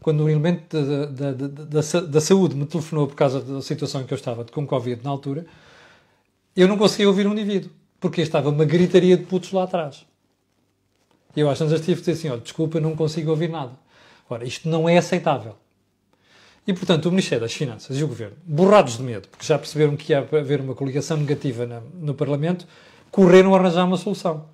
quando 0.00 0.24
um 0.24 0.28
elemento 0.28 0.76
da, 0.76 1.32
da, 1.32 2.00
da, 2.00 2.20
saúde 2.20 2.56
me 2.56 2.64
telefonou 2.64 3.06
por 3.06 3.14
causa 3.14 3.40
da 3.40 3.60
situação 3.60 4.00
em 4.00 4.06
que 4.06 4.12
eu 4.12 4.16
estava 4.16 4.44
com 4.44 4.66
Covid 4.66 5.02
na 5.04 5.10
altura, 5.10 5.44
eu 6.56 6.66
não 6.66 6.78
conseguia 6.78 7.08
ouvir 7.08 7.26
um 7.26 7.32
indivíduo, 7.32 7.70
porque 8.00 8.22
estava 8.22 8.48
uma 8.48 8.64
gritaria 8.64 9.16
de 9.16 9.24
putos 9.24 9.52
lá 9.52 9.64
atrás. 9.64 10.06
E 11.36 11.40
eu 11.40 11.50
às 11.50 11.58
vezes 11.58 11.80
tive 11.80 11.96
que 11.96 12.00
dizer 12.00 12.12
assim: 12.12 12.28
olha, 12.28 12.40
desculpa, 12.40 12.80
não 12.80 12.96
consigo 12.96 13.30
ouvir 13.30 13.48
nada. 13.48 13.72
Ora, 14.28 14.44
isto 14.44 14.68
não 14.68 14.88
é 14.88 14.96
aceitável. 14.96 15.56
E, 16.66 16.72
portanto, 16.72 17.06
o 17.06 17.10
Ministério 17.10 17.42
das 17.42 17.52
Finanças 17.52 17.98
e 17.98 18.04
o 18.04 18.08
Governo, 18.08 18.36
borrados 18.44 18.96
de 18.96 19.02
medo, 19.02 19.28
porque 19.28 19.44
já 19.44 19.58
perceberam 19.58 19.96
que 19.96 20.12
ia 20.12 20.18
haver 20.18 20.60
uma 20.60 20.74
coligação 20.74 21.16
negativa 21.16 21.66
na, 21.66 21.80
no 21.94 22.14
Parlamento, 22.14 22.66
correram 23.10 23.54
a 23.54 23.58
arranjar 23.58 23.84
uma 23.84 23.96
solução. 23.96 24.46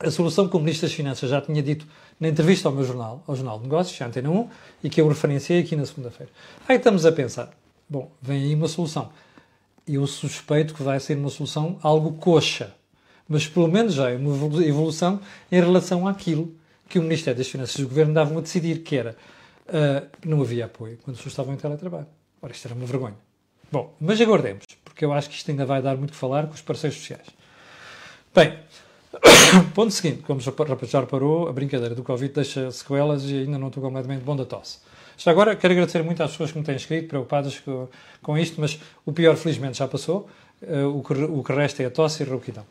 A 0.00 0.10
solução 0.10 0.48
que 0.48 0.56
o 0.56 0.60
Ministro 0.60 0.88
das 0.88 0.94
Finanças 0.94 1.30
já 1.30 1.40
tinha 1.40 1.62
dito 1.62 1.86
na 2.18 2.28
entrevista 2.28 2.68
ao 2.68 2.74
meu 2.74 2.84
jornal, 2.84 3.22
ao 3.26 3.36
Jornal 3.36 3.58
de 3.58 3.64
Negócios, 3.64 3.96
já 3.96 4.06
Antena 4.06 4.28
1, 4.28 4.48
e 4.82 4.90
que 4.90 5.00
eu 5.00 5.08
referenciei 5.08 5.60
aqui 5.60 5.76
na 5.76 5.86
segunda-feira. 5.86 6.32
Aí 6.68 6.76
estamos 6.76 7.06
a 7.06 7.12
pensar, 7.12 7.50
bom, 7.88 8.10
vem 8.20 8.42
aí 8.42 8.54
uma 8.54 8.66
solução. 8.66 9.10
Eu 9.86 10.06
suspeito 10.06 10.74
que 10.74 10.82
vai 10.82 10.98
ser 10.98 11.16
uma 11.16 11.30
solução 11.30 11.78
algo 11.80 12.14
coxa, 12.14 12.74
mas 13.28 13.46
pelo 13.46 13.68
menos 13.68 13.94
já 13.94 14.10
é 14.10 14.16
uma 14.16 14.34
evolução 14.64 15.20
em 15.50 15.60
relação 15.60 16.08
àquilo 16.08 16.54
que 16.88 16.98
o 16.98 17.02
Ministério 17.02 17.38
das 17.38 17.48
Finanças 17.48 17.76
e 17.76 17.84
o 17.84 17.88
Governo 17.88 18.12
davam 18.12 18.38
a 18.38 18.40
decidir, 18.40 18.82
que 18.82 18.96
era 18.96 19.16
uh, 19.68 20.08
não 20.26 20.40
havia 20.42 20.66
apoio 20.66 20.98
quando 21.02 21.14
as 21.14 21.18
pessoas 21.18 21.32
estavam 21.32 21.54
em 21.54 21.56
teletrabalho. 21.56 22.06
Ora, 22.42 22.52
isto 22.52 22.66
era 22.66 22.74
uma 22.74 22.86
vergonha. 22.86 23.16
Bom, 23.70 23.94
mas 24.00 24.20
aguardemos, 24.20 24.64
porque 24.84 25.04
eu 25.04 25.12
acho 25.12 25.28
que 25.28 25.36
isto 25.36 25.50
ainda 25.50 25.64
vai 25.64 25.80
dar 25.80 25.96
muito 25.96 26.12
que 26.12 26.16
falar 26.16 26.46
com 26.46 26.54
os 26.54 26.62
parceiros 26.62 26.98
sociais. 26.98 27.26
Bem, 28.34 28.58
ponto 29.74 29.90
seguinte, 29.92 30.22
como 30.22 30.40
já 30.40 31.00
reparou, 31.00 31.48
a 31.48 31.52
brincadeira 31.52 31.94
do 31.94 32.02
Covid 32.02 32.32
deixa 32.32 32.70
sequelas 32.70 33.24
e 33.24 33.38
ainda 33.38 33.58
não 33.58 33.68
estou 33.68 33.82
completamente 33.82 34.22
bom 34.22 34.36
da 34.36 34.44
tosse. 34.44 34.78
Já 35.16 35.30
agora, 35.30 35.54
quero 35.54 35.72
agradecer 35.72 36.02
muito 36.02 36.22
às 36.22 36.32
pessoas 36.32 36.52
que 36.52 36.58
me 36.58 36.64
têm 36.64 36.76
escrito, 36.76 37.08
preocupadas 37.08 37.58
com, 37.60 37.88
com 38.22 38.36
isto, 38.36 38.60
mas 38.60 38.78
o 39.06 39.12
pior, 39.12 39.36
felizmente, 39.36 39.78
já 39.78 39.86
passou. 39.86 40.28
Uh, 40.62 40.98
o, 40.98 41.02
que, 41.02 41.12
o 41.12 41.42
que 41.42 41.52
resta 41.52 41.82
é 41.82 41.86
a 41.86 41.90
tosse 41.90 42.22
e 42.22 42.26
a 42.26 42.30
rouquidão. 42.30 42.64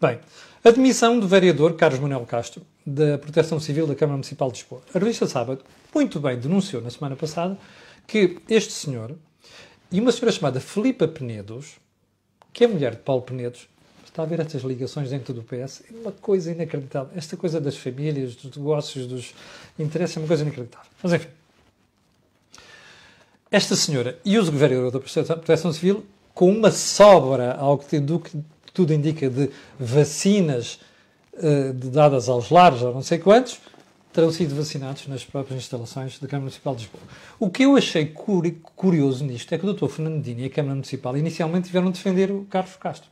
Bem, 0.00 0.18
admissão 0.64 1.18
do 1.18 1.26
vereador 1.26 1.74
Carlos 1.74 2.00
Manuel 2.00 2.24
Castro, 2.26 2.62
da 2.86 3.18
Proteção 3.18 3.58
Civil 3.58 3.86
da 3.86 3.94
Câmara 3.94 4.16
Municipal 4.16 4.50
de 4.50 4.60
Lisboa. 4.60 4.82
A 4.94 4.98
revista 4.98 5.26
Sábado, 5.26 5.64
muito 5.94 6.20
bem, 6.20 6.38
denunciou 6.38 6.80
na 6.82 6.90
semana 6.90 7.16
passada 7.16 7.58
que 8.06 8.38
este 8.48 8.72
senhor 8.72 9.16
e 9.90 10.00
uma 10.00 10.12
senhora 10.12 10.32
chamada 10.32 10.60
Filipa 10.60 11.06
Penedos, 11.06 11.76
que 12.52 12.64
é 12.64 12.66
mulher 12.66 12.92
de 12.92 13.02
Paulo 13.02 13.22
Penedos, 13.22 13.68
está 14.12 14.22
a 14.22 14.26
ver 14.26 14.40
estas 14.40 14.62
ligações 14.62 15.08
dentro 15.08 15.32
do 15.32 15.42
PS, 15.42 15.82
é 15.90 15.94
uma 15.94 16.12
coisa 16.12 16.52
inacreditável. 16.52 17.10
Esta 17.16 17.34
coisa 17.34 17.58
das 17.58 17.78
famílias, 17.78 18.36
dos 18.36 18.54
negócios, 18.54 19.06
dos 19.06 19.34
interesses, 19.78 20.18
é 20.18 20.20
uma 20.20 20.28
coisa 20.28 20.42
inacreditável. 20.42 20.90
Mas 21.02 21.14
enfim. 21.14 21.28
Esta 23.50 23.74
senhora 23.74 24.18
e 24.22 24.38
o 24.38 24.44
vereador 24.44 24.90
da 24.90 25.00
Proteção 25.00 25.72
Civil, 25.72 26.04
com 26.34 26.50
uma 26.50 26.70
sobra, 26.70 27.54
ao 27.54 27.78
que, 27.78 27.98
do 27.98 28.20
que 28.20 28.38
tudo 28.74 28.92
indica, 28.92 29.30
de 29.30 29.50
vacinas 29.80 30.78
uh, 31.34 31.72
dadas 31.72 32.28
aos 32.28 32.50
lares, 32.50 32.82
ou 32.82 32.92
não 32.92 33.02
sei 33.02 33.18
quantos, 33.18 33.60
terão 34.12 34.30
sido 34.30 34.54
vacinados 34.54 35.06
nas 35.06 35.24
próprias 35.24 35.58
instalações 35.58 36.18
da 36.18 36.26
Câmara 36.26 36.44
Municipal 36.44 36.74
de 36.74 36.82
Lisboa. 36.82 37.02
O 37.40 37.48
que 37.48 37.62
eu 37.62 37.76
achei 37.76 38.14
curioso 38.76 39.24
nisto 39.24 39.54
é 39.54 39.58
que 39.58 39.66
o 39.66 39.72
Dr. 39.72 39.88
Fernandinho 39.88 40.40
e 40.40 40.44
a 40.44 40.50
Câmara 40.50 40.74
Municipal 40.74 41.16
inicialmente 41.16 41.68
tiveram 41.68 41.90
de 41.90 41.96
defender 41.96 42.30
o 42.30 42.44
Carlos 42.44 42.76
Castro. 42.76 43.11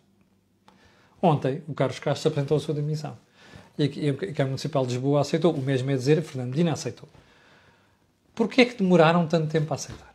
Ontem, 1.23 1.63
o 1.69 1.75
Carlos 1.75 1.99
Castro 1.99 2.29
apresentou 2.29 2.57
a 2.57 2.61
sua 2.61 2.75
demissão. 2.75 3.17
E 3.79 4.11
a 4.11 4.15
Câmara 4.15 4.47
Municipal 4.47 4.85
de 4.85 4.95
Lisboa 4.95 5.21
aceitou. 5.21 5.55
O 5.55 5.61
mesmo 5.61 5.91
é 5.91 5.95
dizer, 5.95 6.19
a 6.19 6.23
Fernandina 6.23 6.73
aceitou. 6.73 7.09
Porquê 8.35 8.63
é 8.63 8.65
que 8.65 8.77
demoraram 8.77 9.27
tanto 9.27 9.49
tempo 9.49 9.73
a 9.73 9.75
aceitar? 9.75 10.15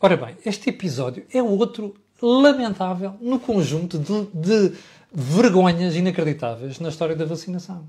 Ora 0.00 0.16
bem, 0.16 0.36
este 0.44 0.70
episódio 0.70 1.24
é 1.32 1.42
outro 1.42 1.94
lamentável 2.20 3.14
no 3.20 3.38
conjunto 3.38 3.98
de, 3.98 4.26
de 4.32 4.76
vergonhas 5.12 5.94
inacreditáveis 5.94 6.78
na 6.78 6.88
história 6.88 7.14
da 7.14 7.24
vacinação. 7.24 7.86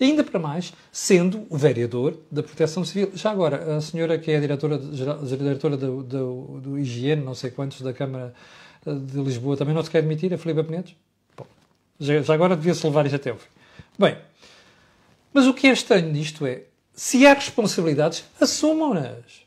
Ainda 0.00 0.24
para 0.24 0.40
mais, 0.40 0.72
sendo 0.90 1.46
o 1.50 1.58
vereador 1.58 2.16
da 2.32 2.42
Proteção 2.42 2.84
Civil. 2.84 3.12
Já 3.14 3.30
agora, 3.30 3.76
a 3.76 3.80
senhora 3.82 4.18
que 4.18 4.30
é 4.30 4.38
a 4.38 4.40
diretora, 4.40 4.78
diretora 4.78 5.76
do, 5.76 6.02
do, 6.02 6.60
do 6.60 6.78
Higiene, 6.78 7.22
não 7.22 7.34
sei 7.34 7.50
quantos, 7.50 7.82
da 7.82 7.92
Câmara 7.92 8.32
eh, 8.86 8.94
de 8.94 9.20
Lisboa, 9.20 9.58
também 9.58 9.74
não 9.74 9.82
se 9.82 9.90
quer 9.90 9.98
admitir, 9.98 10.32
a 10.32 10.38
Filipe 10.38 10.64
Penedos? 10.64 10.96
Já, 12.00 12.32
agora 12.32 12.56
devia-se 12.56 12.86
levar 12.86 13.04
isto 13.04 13.16
até 13.16 13.30
ao 13.30 13.36
fim. 13.36 13.48
Bem, 13.98 14.16
mas 15.34 15.46
o 15.46 15.52
que 15.52 15.66
é 15.66 15.72
estranho 15.72 16.10
disto 16.12 16.46
é, 16.46 16.62
se 16.94 17.26
há 17.26 17.34
responsabilidades, 17.34 18.24
assumam-nas. 18.40 19.42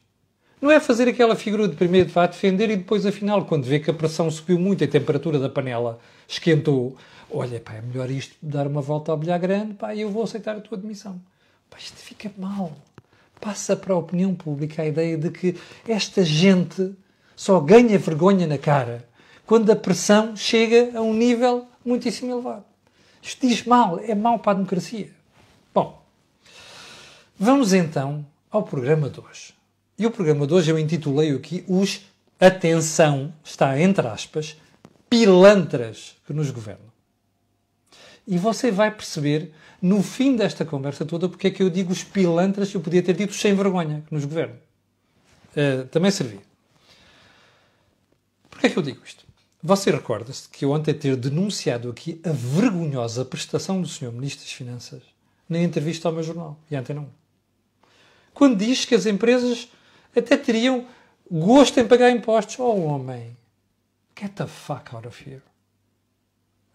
Não 0.61 0.71
é 0.71 0.79
fazer 0.79 1.09
aquela 1.09 1.35
figura 1.35 1.67
de 1.67 1.75
primeiro 1.75 2.07
de 2.07 2.13
defender 2.13 2.69
e 2.69 2.77
depois, 2.77 3.05
afinal, 3.05 3.43
quando 3.43 3.65
vê 3.65 3.79
que 3.79 3.89
a 3.89 3.93
pressão 3.93 4.31
subiu 4.31 4.57
muito 4.57 4.83
a 4.83 4.87
temperatura 4.87 5.37
da 5.37 5.49
panela 5.49 5.99
esquentou, 6.27 6.95
olha, 7.29 7.59
pá, 7.59 7.73
é 7.73 7.81
melhor 7.81 8.09
isto 8.09 8.35
dar 8.41 8.67
uma 8.67 8.81
volta 8.81 9.11
ao 9.11 9.17
bilhar 9.17 9.39
grande, 9.39 9.73
pá, 9.73 9.93
eu 9.93 10.09
vou 10.09 10.23
aceitar 10.23 10.55
a 10.55 10.61
tua 10.61 10.77
admissão. 10.77 11.19
Pá, 11.69 11.77
isto 11.79 11.97
fica 11.97 12.31
mal. 12.37 12.71
Passa 13.41 13.75
para 13.75 13.93
a 13.93 13.97
opinião 13.97 14.33
pública 14.33 14.83
a 14.83 14.85
ideia 14.85 15.17
de 15.17 15.31
que 15.31 15.57
esta 15.85 16.23
gente 16.23 16.93
só 17.35 17.59
ganha 17.59 17.97
vergonha 17.99 18.47
na 18.47 18.57
cara 18.57 19.05
quando 19.45 19.69
a 19.69 19.75
pressão 19.75 20.35
chega 20.35 20.97
a 20.97 21.01
um 21.01 21.13
nível 21.13 21.67
muitíssimo 21.85 22.31
elevado. 22.31 22.65
Isto 23.21 23.47
diz 23.47 23.63
mal, 23.65 23.99
é 23.99 24.13
mal 24.13 24.39
para 24.39 24.51
a 24.51 24.55
democracia. 24.55 25.11
Bom, 25.73 26.01
vamos 27.39 27.73
então 27.73 28.25
ao 28.51 28.63
programa 28.63 29.09
de 29.09 29.19
hoje. 29.19 29.53
E 29.97 30.05
o 30.05 30.11
programa 30.11 30.45
de 30.45 30.53
hoje 30.53 30.71
eu 30.71 30.79
intitulei 30.79 31.31
aqui 31.31 31.63
os 31.67 32.01
Atenção, 32.39 33.33
está 33.41 33.79
entre 33.79 34.05
aspas, 34.05 34.57
pilantras 35.09 36.17
que 36.27 36.33
nos 36.33 36.51
governam. 36.51 36.91
E 38.27 38.37
você 38.37 38.69
vai 38.69 38.91
perceber 38.91 39.53
no 39.81 40.03
fim 40.03 40.35
desta 40.35 40.65
conversa 40.65 41.05
toda 41.05 41.29
porque 41.29 41.47
é 41.47 41.51
que 41.51 41.63
eu 41.63 41.69
digo 41.69 41.93
os 41.93 42.03
pilantras, 42.03 42.73
eu 42.73 42.81
podia 42.81 43.01
ter 43.01 43.15
dito 43.15 43.33
sem 43.33 43.55
vergonha 43.55 44.03
que 44.05 44.13
nos 44.13 44.25
governam. 44.25 44.57
Uh, 45.55 45.87
também 45.87 46.11
servia. 46.11 46.41
Porquê 48.49 48.67
é 48.67 48.69
que 48.69 48.77
eu 48.77 48.83
digo 48.83 49.01
isto? 49.05 49.22
Você 49.65 49.89
recorda-se 49.91 50.49
que 50.49 50.65
eu 50.65 50.71
ontem 50.71 50.93
ter 50.93 51.15
denunciado 51.15 51.89
aqui 51.89 52.19
a 52.25 52.31
vergonhosa 52.31 53.23
prestação 53.23 53.81
do 53.81 53.87
Sr. 53.87 54.11
Ministro 54.11 54.43
das 54.43 54.51
Finanças 54.51 55.01
na 55.47 55.59
entrevista 55.59 56.09
ao 56.09 56.13
meu 56.13 56.21
jornal, 56.21 56.59
e 56.69 56.75
ontem 56.75 56.93
não. 56.93 57.09
Quando 58.33 58.57
diz 58.57 58.83
que 58.83 58.93
as 58.93 59.05
empresas 59.05 59.69
até 60.13 60.35
teriam 60.35 60.85
gosto 61.31 61.79
em 61.79 61.87
pagar 61.87 62.11
impostos. 62.11 62.59
Oh, 62.59 62.75
homem, 62.81 63.35
get 64.19 64.33
the 64.33 64.47
fuck 64.47 64.93
out 64.93 65.07
of 65.07 65.29
here. 65.29 65.41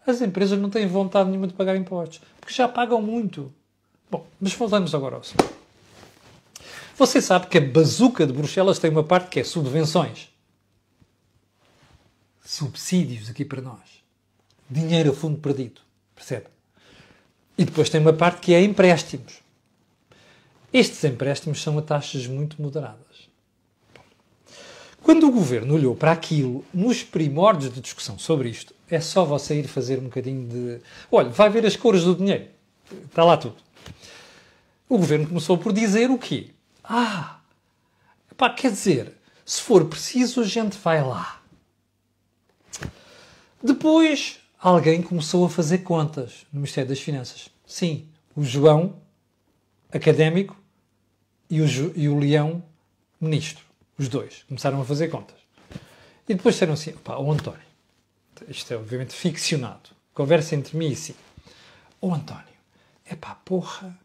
As 0.05 0.21
empresas 0.21 0.57
não 0.57 0.69
têm 0.69 0.87
vontade 0.87 1.29
nenhuma 1.29 1.47
de 1.47 1.53
pagar 1.53 1.75
impostos, 1.75 2.21
porque 2.39 2.53
já 2.53 2.67
pagam 2.67 3.01
muito. 3.01 3.53
Bom, 4.09 4.25
mas 4.41 4.53
voltamos 4.53 4.95
agora 4.95 5.15
ao 5.15 5.21
assunto. 5.21 5.47
Você 6.97 7.21
sabe 7.21 7.47
que 7.47 7.57
a 7.57 7.61
bazuca 7.61 8.25
de 8.25 8.33
Bruxelas 8.33 8.79
tem 8.79 8.89
uma 8.89 9.03
parte 9.03 9.29
que 9.29 9.39
é 9.39 9.43
subvenções. 9.43 10.29
Subsídios 12.49 13.29
aqui 13.29 13.45
para 13.45 13.61
nós. 13.61 14.01
Dinheiro 14.67 15.11
a 15.11 15.13
fundo 15.13 15.37
perdido. 15.37 15.81
Percebe? 16.15 16.47
E 17.55 17.63
depois 17.63 17.91
tem 17.91 18.01
uma 18.01 18.11
parte 18.11 18.41
que 18.41 18.55
é 18.55 18.63
empréstimos. 18.63 19.35
Estes 20.73 21.03
empréstimos 21.03 21.61
são 21.61 21.77
a 21.77 21.81
taxas 21.83 22.25
muito 22.25 22.59
moderadas. 22.59 23.29
Quando 25.03 25.27
o 25.27 25.31
governo 25.31 25.75
olhou 25.75 25.95
para 25.95 26.11
aquilo, 26.11 26.65
nos 26.73 27.03
primórdios 27.03 27.71
de 27.71 27.81
discussão 27.81 28.17
sobre 28.17 28.49
isto, 28.49 28.73
é 28.89 28.99
só 28.99 29.23
você 29.23 29.59
ir 29.59 29.67
fazer 29.67 29.99
um 29.99 30.05
bocadinho 30.05 30.47
de. 30.47 30.81
Olha, 31.11 31.29
vai 31.29 31.51
ver 31.51 31.67
as 31.67 31.75
cores 31.75 32.03
do 32.03 32.15
dinheiro. 32.15 32.47
Está 33.05 33.23
lá 33.23 33.37
tudo. 33.37 33.57
O 34.89 34.97
governo 34.97 35.27
começou 35.27 35.55
por 35.55 35.71
dizer 35.71 36.09
o 36.09 36.17
quê? 36.17 36.49
Ah, 36.83 37.41
pá, 38.35 38.49
quer 38.49 38.71
dizer, 38.71 39.13
se 39.45 39.61
for 39.61 39.85
preciso, 39.85 40.41
a 40.41 40.45
gente 40.45 40.75
vai 40.79 41.03
lá. 41.03 41.38
Depois, 43.61 44.39
alguém 44.59 45.01
começou 45.01 45.45
a 45.45 45.49
fazer 45.49 45.79
contas 45.79 46.45
no 46.51 46.59
Ministério 46.59 46.89
das 46.89 46.99
Finanças. 46.99 47.49
Sim, 47.65 48.07
o 48.35 48.43
João, 48.43 48.95
académico, 49.91 50.57
e 51.49 51.61
o, 51.61 51.67
e 51.95 52.07
o 52.07 52.17
Leão, 52.17 52.63
ministro. 53.19 53.65
Os 53.97 54.07
dois 54.07 54.43
começaram 54.47 54.79
a 54.81 54.85
fazer 54.85 55.09
contas. 55.09 55.37
E 56.27 56.35
depois 56.35 56.55
disseram 56.55 56.73
assim: 56.73 56.91
pá, 56.93 57.17
o 57.17 57.31
António, 57.31 57.59
isto 58.47 58.73
é 58.73 58.77
obviamente 58.77 59.13
ficcionado, 59.13 59.89
conversa 60.13 60.55
entre 60.55 60.77
mim 60.77 60.91
e 60.91 60.95
si. 60.95 61.15
O 61.99 62.13
António, 62.13 62.43
é 63.05 63.15
pá, 63.15 63.35
porra, 63.43 63.97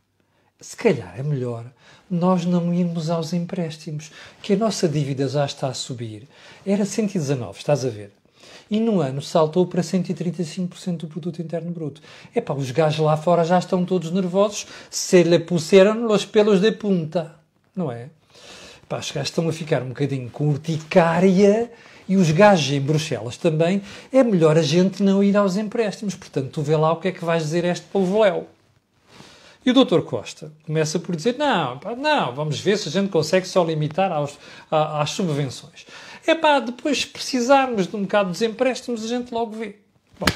se 0.60 0.76
calhar 0.76 1.18
é 1.18 1.22
melhor 1.22 1.64
nós 2.10 2.44
não 2.44 2.72
irmos 2.72 3.10
aos 3.10 3.32
empréstimos, 3.32 4.10
que 4.42 4.54
a 4.54 4.56
nossa 4.56 4.88
dívida 4.88 5.28
já 5.28 5.44
está 5.44 5.68
a 5.68 5.74
subir. 5.74 6.28
Era 6.66 6.84
119, 6.84 7.58
estás 7.58 7.84
a 7.84 7.88
ver? 7.88 8.12
E 8.70 8.80
no 8.80 9.00
ano 9.00 9.20
saltou 9.20 9.66
para 9.66 9.82
135% 9.82 10.96
do 10.98 11.06
produto 11.06 11.40
interno 11.42 11.70
bruto. 11.70 12.00
É 12.34 12.40
pá, 12.40 12.54
os 12.54 12.70
gajos 12.70 13.00
lá 13.00 13.16
fora 13.16 13.44
já 13.44 13.58
estão 13.58 13.84
todos 13.84 14.10
nervosos, 14.10 14.66
se 14.90 15.22
lhe 15.22 15.38
puseram 15.38 16.10
os 16.10 16.24
pelos 16.24 16.60
de 16.60 16.72
punta, 16.72 17.34
não 17.76 17.92
é? 17.92 18.08
Pá, 18.88 18.98
os 18.98 19.10
gajos 19.10 19.28
estão 19.28 19.48
a 19.48 19.52
ficar 19.52 19.82
um 19.82 19.88
bocadinho 19.88 20.30
com 20.30 20.48
urticária 20.48 21.70
e 22.08 22.16
os 22.16 22.30
gajos 22.30 22.72
em 22.72 22.80
Bruxelas 22.80 23.36
também. 23.36 23.82
É 24.12 24.22
melhor 24.22 24.58
a 24.58 24.62
gente 24.62 25.02
não 25.02 25.22
ir 25.22 25.36
aos 25.36 25.56
empréstimos. 25.56 26.14
Portanto, 26.14 26.50
tu 26.50 26.62
vê 26.62 26.76
lá 26.76 26.92
o 26.92 26.96
que 26.96 27.08
é 27.08 27.12
que 27.12 27.24
vais 27.24 27.42
dizer 27.42 27.64
a 27.64 27.68
este 27.68 27.86
polvoléu. 27.86 28.46
E 29.64 29.70
o 29.70 29.84
Dr. 29.84 30.02
Costa 30.02 30.52
começa 30.66 30.98
por 30.98 31.16
dizer: 31.16 31.36
não, 31.38 31.80
não, 31.96 32.34
vamos 32.34 32.60
ver 32.60 32.76
se 32.76 32.88
a 32.88 32.92
gente 32.92 33.08
consegue 33.08 33.48
só 33.48 33.64
limitar 33.64 34.12
aos, 34.12 34.38
às 34.70 35.10
subvenções. 35.10 35.86
É 36.26 36.34
pá, 36.34 36.58
depois 36.58 37.00
se 37.00 37.06
precisarmos 37.06 37.86
de 37.86 37.94
um 37.96 38.02
bocado 38.02 38.30
dos 38.30 38.40
empréstimos, 38.40 39.04
a 39.04 39.08
gente 39.08 39.32
logo 39.32 39.52
vê. 39.56 39.76
Bom, 40.18 40.26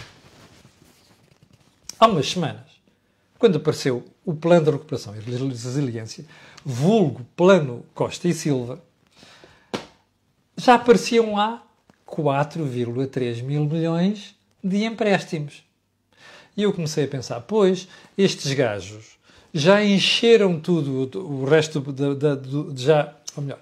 há 1.99 2.07
umas 2.07 2.29
semanas, 2.29 2.67
quando 3.39 3.57
apareceu 3.57 4.05
o 4.25 4.35
Plano 4.35 4.67
de 4.67 4.71
Recuperação 4.73 5.15
e 5.17 5.21
Resiliência, 5.21 6.27
vulgo 6.65 7.27
Plano 7.35 7.87
Costa 7.95 8.29
e 8.29 8.35
Silva, 8.35 8.83
já 10.57 10.75
apareciam 10.75 11.35
lá 11.35 11.63
4,3 12.07 13.43
mil 13.43 13.65
milhões 13.65 14.35
de 14.63 14.85
empréstimos. 14.85 15.63
E 16.55 16.65
eu 16.65 16.73
comecei 16.73 17.05
a 17.05 17.09
pensar, 17.09 17.41
pois, 17.43 17.89
estes 18.17 18.53
gajos 18.53 19.17
já 19.55 19.83
encheram 19.83 20.61
tudo, 20.61 21.19
o 21.19 21.45
resto 21.47 21.81
da, 21.81 22.13
da, 22.13 22.35
do, 22.35 22.75
já, 22.77 23.15
ou 23.35 23.43
melhor, 23.43 23.61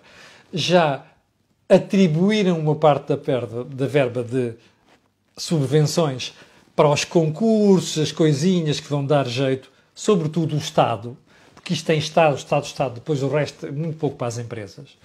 já 0.52 1.04
atribuíram 1.68 2.58
uma 2.58 2.74
parte 2.74 3.08
da, 3.08 3.16
perda, 3.16 3.64
da 3.64 3.86
verba 3.86 4.22
de 4.22 4.54
subvenções 5.36 6.34
para 6.74 6.88
os 6.88 7.04
concursos, 7.04 7.98
as 7.98 8.12
coisinhas 8.12 8.80
que 8.80 8.88
vão 8.88 9.04
dar 9.04 9.26
jeito, 9.26 9.70
sobretudo 9.94 10.54
o 10.54 10.58
Estado, 10.58 11.16
que 11.64 11.72
isto 11.72 11.86
tem 11.86 11.98
Estado, 11.98 12.36
Estado, 12.36 12.64
Estado, 12.64 12.94
depois 12.94 13.22
o 13.22 13.28
resto, 13.28 13.72
muito 13.72 13.98
pouco 13.98 14.16
para 14.16 14.28
as 14.28 14.38
empresas. 14.38 14.96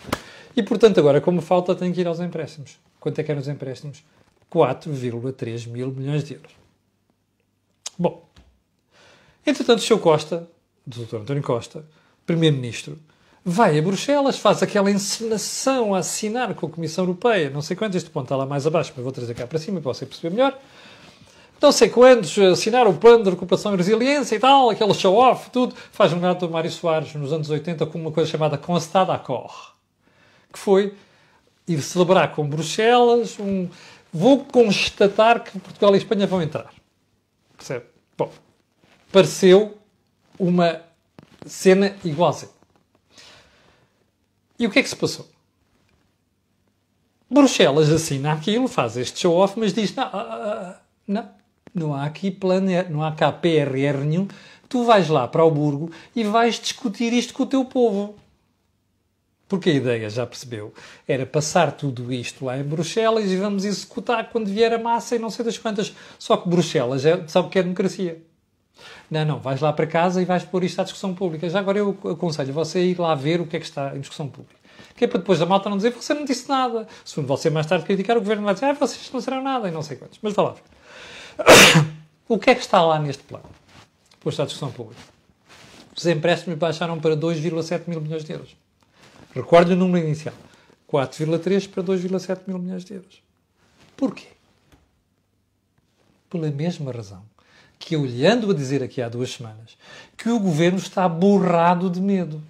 E, 0.55 0.61
portanto, 0.61 0.99
agora, 0.99 1.19
como 1.19 1.41
falta, 1.41 1.73
tem 1.73 1.91
que 1.91 2.01
ir 2.01 2.07
aos 2.07 2.19
empréstimos. 2.19 2.77
Quanto 2.99 3.17
é 3.19 3.23
que 3.23 3.31
eram 3.31 3.41
os 3.41 3.47
empréstimos? 3.47 4.03
4,3 4.51 5.67
mil 5.67 5.91
milhões 5.91 6.23
de 6.23 6.33
euros. 6.35 6.51
Bom, 7.97 8.29
entretanto, 9.47 9.79
o 9.79 9.81
Sr. 9.81 9.99
Costa, 9.99 10.47
o 10.85 10.89
Dr. 10.89 11.15
António 11.17 11.41
Costa, 11.41 11.85
Primeiro-Ministro, 12.25 12.99
vai 13.43 13.77
a 13.77 13.81
Bruxelas, 13.81 14.37
faz 14.37 14.61
aquela 14.61 14.91
encenação 14.91 15.95
a 15.95 15.99
assinar 15.99 16.53
com 16.53 16.65
a 16.67 16.69
Comissão 16.69 17.03
Europeia, 17.03 17.49
não 17.49 17.61
sei 17.61 17.75
quanto, 17.75 17.97
este 17.97 18.09
ponto 18.09 18.25
está 18.25 18.35
lá 18.35 18.45
mais 18.45 18.67
abaixo, 18.67 18.93
mas 18.95 19.03
vou 19.03 19.11
trazer 19.11 19.33
cá 19.33 19.47
para 19.47 19.59
cima 19.59 19.81
para 19.81 19.93
você 19.93 20.05
perceber 20.05 20.35
melhor 20.35 20.57
não 21.61 21.71
sei 21.71 21.89
quantos 21.89 22.37
assinaram 22.39 22.89
o 22.89 22.97
plano 22.97 23.23
de 23.23 23.29
recuperação 23.29 23.73
e 23.73 23.77
resiliência 23.77 24.35
e 24.35 24.39
tal, 24.39 24.71
aquele 24.71 24.93
show-off, 24.95 25.51
tudo. 25.51 25.75
Faz 25.91 26.11
lembrar 26.11 26.33
do 26.33 26.49
Mário 26.49 26.71
Soares 26.71 27.13
nos 27.13 27.31
anos 27.31 27.49
80 27.49 27.85
com 27.85 27.99
uma 27.99 28.11
coisa 28.11 28.29
chamada 28.29 28.57
Constat 28.57 29.05
d'accord, 29.05 29.53
que 30.51 30.57
foi 30.57 30.95
ir 31.67 31.81
celebrar 31.81 32.33
com 32.33 32.49
Bruxelas 32.49 33.37
um... 33.39 33.69
Vou 34.13 34.43
constatar 34.43 35.41
que 35.41 35.57
Portugal 35.57 35.95
e 35.95 35.97
Espanha 35.99 36.27
vão 36.27 36.41
entrar. 36.41 36.73
Percebe? 37.55 37.85
Bom, 38.17 38.29
pareceu 39.09 39.77
uma 40.37 40.81
cena 41.45 41.95
igualzinha. 42.03 42.51
E 44.61 44.67
o 44.67 44.69
que 44.69 44.77
é 44.77 44.83
que 44.83 44.89
se 44.89 44.95
passou? 44.95 45.27
Bruxelas 47.27 47.89
assina 47.91 48.31
aquilo, 48.31 48.67
faz 48.67 48.95
este 48.95 49.21
show-off, 49.21 49.59
mas 49.59 49.73
diz: 49.73 49.95
não, 49.95 50.03
ah, 50.03 50.11
ah, 50.13 50.35
ah, 50.43 50.81
não, 51.07 51.29
não 51.73 51.93
há 51.95 52.05
aqui 52.05 52.29
plano, 52.29 52.69
não 52.91 53.03
há 53.03 53.11
cá 53.11 53.31
PRR 53.31 54.05
nenhum. 54.05 54.27
Tu 54.69 54.83
vais 54.83 55.09
lá 55.09 55.27
para 55.27 55.43
o 55.43 55.49
Burgo 55.49 55.91
e 56.15 56.23
vais 56.23 56.59
discutir 56.59 57.11
isto 57.11 57.33
com 57.33 57.41
o 57.41 57.47
teu 57.47 57.65
povo. 57.65 58.15
Porque 59.47 59.71
a 59.71 59.73
ideia, 59.73 60.07
já 60.11 60.27
percebeu, 60.27 60.71
era 61.07 61.25
passar 61.25 61.71
tudo 61.71 62.13
isto 62.13 62.45
lá 62.45 62.55
em 62.55 62.63
Bruxelas 62.63 63.31
e 63.31 63.37
vamos 63.37 63.65
executar 63.65 64.29
quando 64.29 64.45
vier 64.45 64.71
a 64.73 64.77
massa 64.77 65.15
e 65.15 65.19
não 65.19 65.31
sei 65.31 65.43
das 65.43 65.57
quantas. 65.57 65.91
Só 66.19 66.37
que 66.37 66.47
Bruxelas 66.47 67.03
é, 67.03 67.27
sabe 67.27 67.47
o 67.47 67.49
que 67.49 67.57
é 67.57 67.63
democracia. 67.63 68.21
Não, 69.09 69.25
não, 69.25 69.39
vais 69.39 69.59
lá 69.59 69.73
para 69.73 69.85
casa 69.85 70.21
e 70.21 70.25
vais 70.25 70.43
pôr 70.43 70.63
isto 70.63 70.79
à 70.79 70.83
discussão 70.83 71.13
pública. 71.13 71.49
Já 71.49 71.59
agora 71.59 71.77
eu 71.77 71.97
aconselho 72.09 72.53
você 72.53 72.79
a 72.79 72.81
ir 72.81 72.99
lá 72.99 73.13
ver 73.13 73.41
o 73.41 73.45
que 73.45 73.57
é 73.57 73.59
que 73.59 73.65
está 73.65 73.95
em 73.95 73.99
discussão 73.99 74.27
pública. 74.29 74.55
Que 74.95 75.05
é 75.05 75.07
para 75.07 75.19
depois 75.19 75.41
a 75.41 75.45
malta 75.45 75.69
não 75.69 75.77
dizer 75.77 75.91
você 75.91 76.13
não 76.13 76.23
disse 76.23 76.47
nada. 76.47 76.87
Se 77.03 77.19
você 77.21 77.49
mais 77.49 77.65
tarde 77.65 77.85
criticar, 77.85 78.17
o 78.17 78.21
governo 78.21 78.43
vai 78.43 78.53
dizer 78.53 78.67
ah, 78.67 78.73
vocês 78.73 79.11
não 79.11 79.19
serão 79.19 79.43
nada 79.43 79.67
e 79.67 79.71
não 79.71 79.81
sei 79.81 79.97
quantos. 79.97 80.19
Mas 80.21 80.33
vá 80.33 80.43
lá. 80.43 80.55
o 82.27 82.39
que 82.39 82.49
é 82.51 82.55
que 82.55 82.61
está 82.61 82.81
lá 82.81 82.99
neste 82.99 83.23
plano? 83.23 83.49
Posto 84.19 84.41
à 84.41 84.45
discussão 84.45 84.71
pública. 84.71 85.01
Os 85.95 86.05
empréstimos 86.05 86.57
baixaram 86.57 86.99
para 86.99 87.17
2,7 87.17 87.83
mil 87.87 87.99
milhões 87.99 88.23
de 88.23 88.31
euros. 88.31 88.55
Recorde 89.35 89.73
o 89.73 89.75
número 89.75 90.05
inicial. 90.05 90.35
4,3 90.89 91.69
para 91.69 91.83
2,7 91.83 92.41
mil 92.47 92.59
milhões 92.59 92.85
de 92.85 92.93
euros. 92.93 93.21
Porquê? 93.97 94.27
Pela 96.29 96.49
mesma 96.49 96.91
razão 96.91 97.30
que 97.81 97.95
eu 97.95 98.05
lhe 98.05 98.25
ando 98.25 98.51
a 98.51 98.53
dizer 98.53 98.83
aqui 98.83 99.01
há 99.01 99.09
duas 99.09 99.31
semanas, 99.31 99.77
que 100.15 100.29
o 100.29 100.39
governo 100.39 100.77
está 100.77 101.09
borrado 101.09 101.89
de 101.89 101.99
medo. 101.99 102.41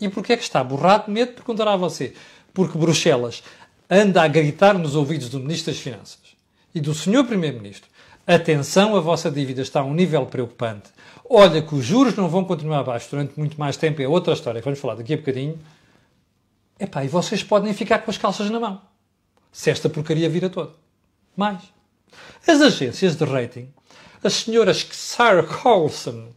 E 0.00 0.08
porquê 0.08 0.34
é 0.34 0.36
que 0.36 0.42
está 0.42 0.62
borrado 0.62 1.06
de 1.06 1.10
medo? 1.10 1.32
Perguntará 1.32 1.72
a 1.72 1.76
você. 1.76 2.14
Porque 2.52 2.78
Bruxelas 2.78 3.42
anda 3.90 4.22
a 4.22 4.28
gritar 4.28 4.78
nos 4.78 4.94
ouvidos 4.94 5.28
do 5.28 5.40
Ministro 5.40 5.72
das 5.72 5.80
Finanças 5.80 6.20
e 6.74 6.80
do 6.80 6.94
Sr. 6.94 7.24
Primeiro-Ministro 7.24 7.94
atenção, 8.26 8.96
a 8.96 9.00
vossa 9.00 9.30
dívida 9.30 9.62
está 9.62 9.80
a 9.80 9.84
um 9.84 9.94
nível 9.94 10.24
preocupante. 10.26 10.90
Olha 11.28 11.62
que 11.62 11.74
os 11.74 11.84
juros 11.84 12.14
não 12.16 12.28
vão 12.28 12.44
continuar 12.44 12.80
abaixo 12.80 13.08
durante 13.10 13.38
muito 13.38 13.58
mais 13.58 13.76
tempo, 13.76 14.00
é 14.00 14.08
outra 14.08 14.34
história 14.34 14.60
que 14.60 14.64
vamos 14.64 14.80
falar 14.80 14.94
daqui 14.94 15.14
a 15.14 15.16
bocadinho. 15.16 15.58
Epá, 16.78 17.04
e 17.04 17.08
vocês 17.08 17.42
podem 17.42 17.72
ficar 17.72 17.98
com 18.00 18.10
as 18.10 18.18
calças 18.18 18.50
na 18.50 18.58
mão. 18.58 18.80
Se 19.52 19.70
esta 19.70 19.88
porcaria 19.88 20.28
vira 20.28 20.50
toda. 20.50 20.72
Mais. 21.36 21.62
As 22.46 22.60
agências 22.60 23.16
de 23.16 23.24
rating 23.24 23.68
as 24.22 24.34
senhoras 24.34 24.86
Sarah 24.90 25.42
Carlson 25.42 26.28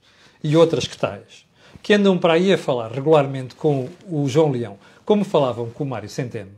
e 0.43 0.55
outras 0.55 0.87
que 0.87 0.97
tais, 0.97 1.45
que 1.81 1.93
andam 1.93 2.17
para 2.17 2.33
aí 2.33 2.53
a 2.53 2.57
falar 2.57 2.91
regularmente 2.91 3.55
com 3.55 3.89
o 4.09 4.27
João 4.27 4.51
Leão, 4.51 4.77
como 5.05 5.23
falavam 5.23 5.69
com 5.69 5.83
o 5.83 5.87
Mário 5.87 6.09
Centeno, 6.09 6.51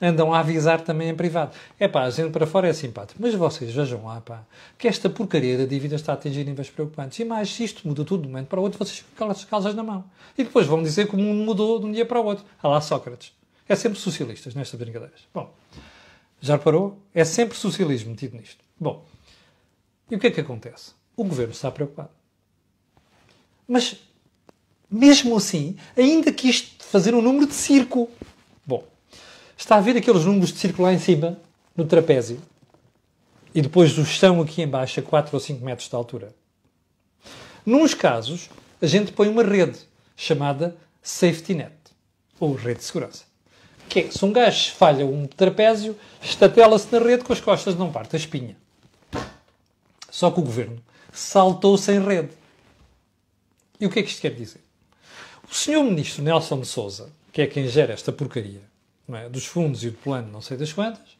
andam 0.00 0.32
a 0.32 0.40
avisar 0.40 0.80
também 0.80 1.08
em 1.08 1.14
privado. 1.14 1.54
É 1.78 1.88
pá, 1.88 2.04
a 2.04 2.10
gente 2.10 2.30
para 2.30 2.46
fora 2.46 2.68
é 2.68 2.72
simpático, 2.72 3.20
mas 3.20 3.34
vocês 3.34 3.72
vejam 3.72 4.04
lá, 4.04 4.20
pá, 4.20 4.42
que 4.78 4.88
esta 4.88 5.08
porcaria 5.08 5.58
da 5.58 5.64
dívida 5.64 5.96
está 5.96 6.12
a 6.12 6.14
atingir 6.14 6.44
níveis 6.44 6.70
preocupantes. 6.70 7.18
E 7.18 7.24
mais, 7.24 7.50
se 7.50 7.64
isto 7.64 7.86
muda 7.86 8.04
tudo 8.04 8.22
de 8.22 8.28
um 8.28 8.30
momento 8.30 8.48
para 8.48 8.60
o 8.60 8.62
outro, 8.62 8.78
vocês 8.78 8.98
ficam 8.98 9.26
com 9.26 9.32
as 9.32 9.44
calças 9.44 9.74
na 9.74 9.82
mão. 9.82 10.04
E 10.36 10.44
depois 10.44 10.66
vão 10.66 10.82
dizer 10.82 11.08
que 11.08 11.14
o 11.14 11.18
mundo 11.18 11.44
mudou 11.44 11.78
de 11.78 11.86
um 11.86 11.92
dia 11.92 12.04
para 12.04 12.20
o 12.20 12.24
outro. 12.24 12.44
Ah 12.62 12.68
lá, 12.68 12.80
Sócrates. 12.80 13.32
É 13.68 13.74
sempre 13.74 13.98
socialistas 13.98 14.54
nestas 14.54 14.78
brincadeiras. 14.78 15.20
Bom, 15.32 15.52
já 16.40 16.56
reparou? 16.56 16.98
É 17.14 17.24
sempre 17.24 17.56
socialismo 17.56 18.10
metido 18.10 18.36
nisto. 18.36 18.62
Bom, 18.78 19.04
e 20.10 20.16
o 20.16 20.18
que 20.18 20.26
é 20.26 20.30
que 20.30 20.40
acontece? 20.40 20.92
O 21.16 21.24
governo 21.24 21.52
está 21.52 21.70
preocupado. 21.70 22.10
Mas, 23.66 23.96
mesmo 24.90 25.36
assim, 25.36 25.76
ainda 25.96 26.32
quis 26.32 26.76
fazer 26.78 27.14
um 27.14 27.22
número 27.22 27.46
de 27.46 27.54
circo. 27.54 28.10
Bom, 28.66 28.84
está 29.56 29.76
a 29.76 29.80
ver 29.80 29.96
aqueles 29.96 30.24
números 30.24 30.52
de 30.52 30.58
circo 30.58 30.82
lá 30.82 30.92
em 30.92 30.98
cima, 30.98 31.38
no 31.76 31.86
trapézio, 31.86 32.40
e 33.54 33.62
depois 33.62 33.96
o 33.98 34.04
chão 34.04 34.40
aqui 34.40 34.62
embaixo 34.62 35.00
a 35.00 35.02
4 35.02 35.34
ou 35.34 35.40
5 35.40 35.64
metros 35.64 35.88
de 35.88 35.94
altura. 35.94 36.34
Nuns 37.64 37.94
casos, 37.94 38.50
a 38.80 38.86
gente 38.86 39.12
põe 39.12 39.28
uma 39.28 39.42
rede 39.42 39.78
chamada 40.16 40.76
safety 41.02 41.54
net, 41.54 41.72
ou 42.38 42.54
rede 42.54 42.80
de 42.80 42.84
segurança. 42.84 43.24
Que 43.88 44.00
é, 44.00 44.10
se 44.10 44.24
um 44.24 44.32
gajo 44.32 44.72
falha 44.72 45.06
um 45.06 45.26
trapézio, 45.26 45.96
estatela-se 46.22 46.88
na 46.92 46.98
rede 46.98 47.24
com 47.24 47.32
as 47.32 47.40
costas 47.40 47.76
não 47.76 47.90
parte 47.90 48.16
a 48.16 48.18
espinha. 48.18 48.56
Só 50.14 50.30
que 50.30 50.38
o 50.38 50.44
governo 50.44 50.80
saltou 51.12 51.76
sem 51.76 51.98
rede. 51.98 52.30
E 53.80 53.84
o 53.84 53.90
que 53.90 53.98
é 53.98 54.02
que 54.04 54.08
isto 54.08 54.20
quer 54.20 54.32
dizer? 54.32 54.60
O 55.50 55.52
senhor 55.52 55.82
ministro 55.82 56.22
Nelson 56.22 56.60
de 56.60 56.68
Souza, 56.68 57.10
que 57.32 57.42
é 57.42 57.48
quem 57.48 57.66
gera 57.66 57.92
esta 57.92 58.12
porcaria 58.12 58.62
é? 59.12 59.28
dos 59.28 59.44
fundos 59.44 59.82
e 59.82 59.90
do 59.90 59.98
plano 59.98 60.30
não 60.30 60.40
sei 60.40 60.56
das 60.56 60.72
quantas, 60.72 61.18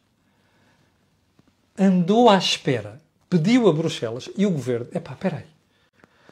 andou 1.77 2.29
à 2.29 2.37
espera, 2.37 3.01
pediu 3.29 3.67
a 3.67 3.73
Bruxelas 3.73 4.29
e 4.37 4.45
o 4.45 4.49
governo, 4.49 4.87
epá, 4.93 5.13
peraí, 5.13 5.43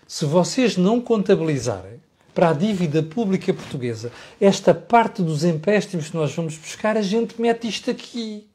se 0.08 0.24
vocês 0.24 0.78
não 0.78 1.02
contabilizarem 1.02 2.02
para 2.34 2.52
a 2.52 2.54
dívida 2.54 3.04
pública 3.04 3.54
portuguesa 3.54 4.10
esta 4.40 4.74
parte 4.74 5.22
dos 5.22 5.44
empréstimos 5.44 6.12
que 6.12 6.16
nós 6.16 6.34
vamos 6.34 6.56
buscar, 6.56 6.96
a 6.96 7.02
gente 7.02 7.42
mete 7.42 7.68
isto 7.68 7.92
aqui. 7.92 8.48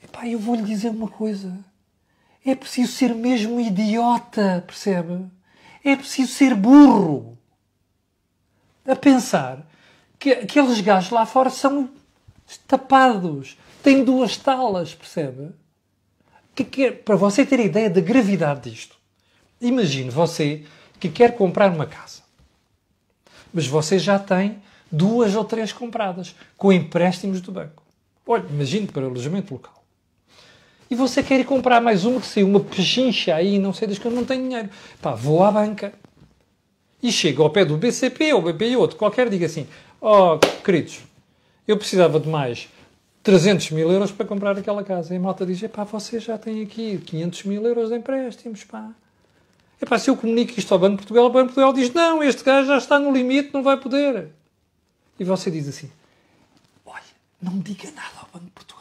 Epá, 0.00 0.28
eu 0.28 0.38
vou-lhe 0.38 0.62
dizer 0.62 0.90
uma 0.90 1.08
coisa 1.08 1.52
é 2.44 2.54
preciso 2.54 2.92
ser 2.92 3.14
mesmo 3.14 3.58
idiota, 3.58 4.62
percebe? 4.66 5.24
É 5.82 5.96
preciso 5.96 6.32
ser 6.32 6.54
burro. 6.54 7.38
A 8.86 8.94
pensar 8.94 9.66
que 10.18 10.30
aqueles 10.30 10.80
gajos 10.80 11.10
lá 11.10 11.24
fora 11.24 11.48
são 11.48 11.88
tapados, 12.66 13.56
têm 13.82 14.04
duas 14.04 14.36
talas, 14.36 14.94
percebe? 14.94 15.52
Que 16.54 16.64
quer, 16.64 17.02
para 17.02 17.16
você 17.16 17.46
ter 17.46 17.58
ideia 17.60 17.88
da 17.88 18.00
gravidade 18.00 18.70
disto, 18.70 18.96
imagine 19.60 20.10
você 20.10 20.66
que 21.00 21.08
quer 21.08 21.34
comprar 21.34 21.72
uma 21.72 21.86
casa, 21.86 22.22
mas 23.52 23.66
você 23.66 23.98
já 23.98 24.18
tem 24.18 24.62
duas 24.92 25.34
ou 25.34 25.44
três 25.44 25.72
compradas 25.72 26.34
com 26.56 26.72
empréstimos 26.72 27.40
do 27.40 27.50
banco. 27.50 27.82
Olha, 28.26 28.46
imagine 28.48 28.86
para 28.86 29.06
alojamento 29.06 29.54
local 29.54 29.83
e 30.90 30.94
você 30.94 31.22
quer 31.22 31.40
ir 31.40 31.44
comprar 31.44 31.80
mais 31.80 32.04
uma 32.04 32.20
que 32.20 32.26
saiu 32.26 32.46
uma 32.46 32.60
pechincha 32.60 33.34
aí, 33.34 33.58
não 33.58 33.72
sei 33.72 33.88
das 33.88 33.98
que 33.98 34.06
eu 34.06 34.10
não 34.10 34.24
tenho 34.24 34.42
dinheiro. 34.42 34.68
Pá, 35.00 35.14
vou 35.14 35.42
à 35.42 35.50
banca. 35.50 35.92
E 37.02 37.10
chego 37.12 37.42
ao 37.42 37.50
pé 37.50 37.64
do 37.64 37.76
BCP 37.76 38.32
ou 38.32 38.42
BPI 38.42 38.76
outro, 38.76 38.96
qualquer, 38.96 39.28
diga 39.28 39.46
assim: 39.46 39.66
Oh, 40.00 40.38
queridos, 40.64 41.00
eu 41.66 41.76
precisava 41.76 42.18
de 42.20 42.28
mais 42.28 42.68
300 43.22 43.70
mil 43.70 43.90
euros 43.90 44.12
para 44.12 44.26
comprar 44.26 44.56
aquela 44.56 44.84
casa. 44.84 45.12
E 45.12 45.16
a 45.16 45.20
malta 45.20 45.44
diz: 45.44 45.62
Pá, 45.68 45.84
você 45.84 46.20
já 46.20 46.38
tem 46.38 46.62
aqui 46.62 46.98
500 46.98 47.44
mil 47.44 47.66
euros 47.66 47.90
de 47.90 47.96
empréstimos, 47.96 48.64
pá. 48.64 48.90
Epá, 49.80 49.98
se 49.98 50.08
eu 50.08 50.16
comunico 50.16 50.58
isto 50.58 50.72
ao 50.72 50.78
Banco 50.78 50.92
de 50.92 50.98
Portugal, 50.98 51.26
o 51.26 51.30
Banco 51.30 51.48
de 51.48 51.54
Portugal 51.54 51.72
diz: 51.72 51.92
Não, 51.92 52.22
este 52.22 52.44
gajo 52.44 52.68
já 52.68 52.78
está 52.78 52.98
no 52.98 53.12
limite, 53.12 53.50
não 53.52 53.62
vai 53.62 53.76
poder. 53.78 54.28
E 55.18 55.24
você 55.24 55.50
diz 55.50 55.68
assim: 55.68 55.90
Olha, 56.86 57.02
não 57.42 57.58
diga 57.58 57.90
nada 57.90 58.20
ao 58.20 58.28
Banco 58.32 58.46
de 58.46 58.50
Portugal. 58.52 58.73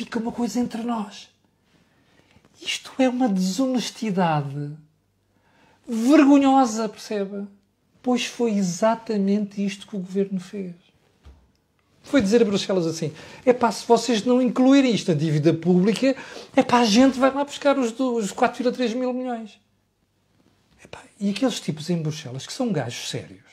Fica 0.00 0.18
uma 0.18 0.32
coisa 0.32 0.58
entre 0.58 0.82
nós. 0.82 1.28
Isto 2.58 2.90
é 2.98 3.06
uma 3.06 3.28
desonestidade 3.28 4.72
vergonhosa, 5.86 6.88
perceba? 6.88 7.46
Pois 8.00 8.24
foi 8.24 8.52
exatamente 8.52 9.62
isto 9.62 9.86
que 9.86 9.96
o 9.96 9.98
governo 9.98 10.40
fez. 10.40 10.74
Foi 12.02 12.22
dizer 12.22 12.40
a 12.40 12.46
Bruxelas 12.46 12.86
assim: 12.86 13.12
é 13.44 13.52
pá, 13.52 13.70
se 13.70 13.86
vocês 13.86 14.24
não 14.24 14.40
incluírem 14.40 14.94
isto 14.94 15.08
na 15.12 15.18
dívida 15.18 15.52
pública, 15.52 16.16
é 16.56 16.62
pá, 16.62 16.78
a 16.78 16.86
gente 16.86 17.18
vai 17.18 17.30
lá 17.30 17.44
buscar 17.44 17.78
os, 17.78 17.90
os 18.00 18.32
4,3 18.32 18.94
mil 18.94 19.12
milhões. 19.12 19.60
Epá, 20.82 21.02
e 21.20 21.28
aqueles 21.28 21.60
tipos 21.60 21.90
em 21.90 22.00
Bruxelas 22.00 22.46
que 22.46 22.54
são 22.54 22.72
gajos 22.72 23.10
sérios 23.10 23.49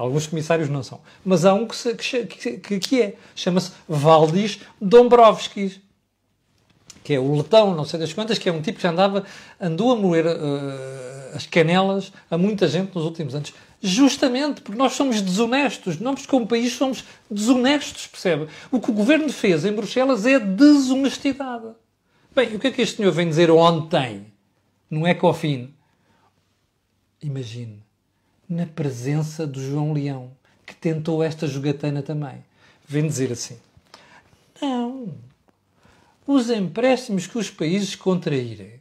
Alguns 0.00 0.26
comissários 0.26 0.70
não 0.70 0.82
são. 0.82 0.98
Mas 1.22 1.44
há 1.44 1.52
um 1.52 1.66
que, 1.66 2.24
que, 2.24 2.56
que, 2.56 2.78
que 2.78 3.02
é. 3.02 3.16
Chama-se 3.34 3.72
Valdis 3.86 4.60
Dombrovskis. 4.80 5.78
Que 7.04 7.14
é 7.14 7.20
o 7.20 7.34
letão, 7.34 7.74
não 7.74 7.84
sei 7.84 8.00
das 8.00 8.10
quantas, 8.14 8.38
que 8.38 8.48
é 8.48 8.52
um 8.52 8.62
tipo 8.62 8.78
que 8.78 8.86
andava, 8.86 9.26
andou 9.60 9.92
a 9.92 9.96
moer 9.96 10.24
uh, 10.24 11.36
as 11.36 11.44
canelas 11.44 12.12
a 12.30 12.38
muita 12.38 12.66
gente 12.66 12.94
nos 12.94 13.04
últimos 13.04 13.34
anos. 13.34 13.52
Justamente 13.82 14.62
porque 14.62 14.78
nós 14.78 14.94
somos 14.94 15.20
desonestos. 15.20 16.00
Nós, 16.00 16.24
como 16.24 16.46
país, 16.46 16.72
somos 16.72 17.04
desonestos, 17.30 18.06
percebe? 18.06 18.48
O 18.70 18.80
que 18.80 18.90
o 18.90 18.94
governo 18.94 19.30
fez 19.30 19.66
em 19.66 19.72
Bruxelas 19.72 20.24
é 20.24 20.40
desonestidade. 20.40 21.74
Bem, 22.34 22.56
o 22.56 22.58
que 22.58 22.68
é 22.68 22.70
que 22.70 22.80
este 22.80 22.96
senhor 22.96 23.12
vem 23.12 23.28
dizer 23.28 23.50
ontem? 23.50 24.32
Não 24.90 25.06
é 25.06 25.12
COFIN. 25.12 25.74
Imagine 27.22 27.89
na 28.50 28.66
presença 28.66 29.46
do 29.46 29.62
João 29.62 29.92
Leão, 29.92 30.32
que 30.66 30.74
tentou 30.74 31.22
esta 31.22 31.46
jogatana 31.46 32.02
também. 32.02 32.44
Vem 32.86 33.06
dizer 33.06 33.30
assim: 33.30 33.56
não. 34.60 35.14
Os 36.26 36.50
empréstimos 36.50 37.28
que 37.28 37.38
os 37.38 37.48
países 37.48 37.94
contraírem 37.94 38.80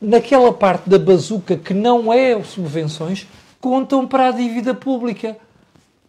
naquela 0.00 0.52
parte 0.52 0.88
da 0.88 0.98
bazuca 0.98 1.56
que 1.56 1.74
não 1.74 2.12
é 2.12 2.42
subvenções 2.42 3.26
contam 3.60 4.06
para 4.06 4.28
a 4.28 4.32
dívida 4.32 4.74
pública. 4.74 5.36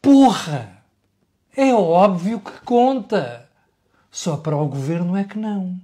Porra! 0.02 0.78
É 1.56 1.74
óbvio 1.74 2.40
que 2.40 2.62
conta. 2.64 3.50
Só 4.10 4.38
para 4.38 4.56
o 4.56 4.68
governo 4.68 5.16
é 5.16 5.24
que 5.24 5.38
não. 5.38 5.78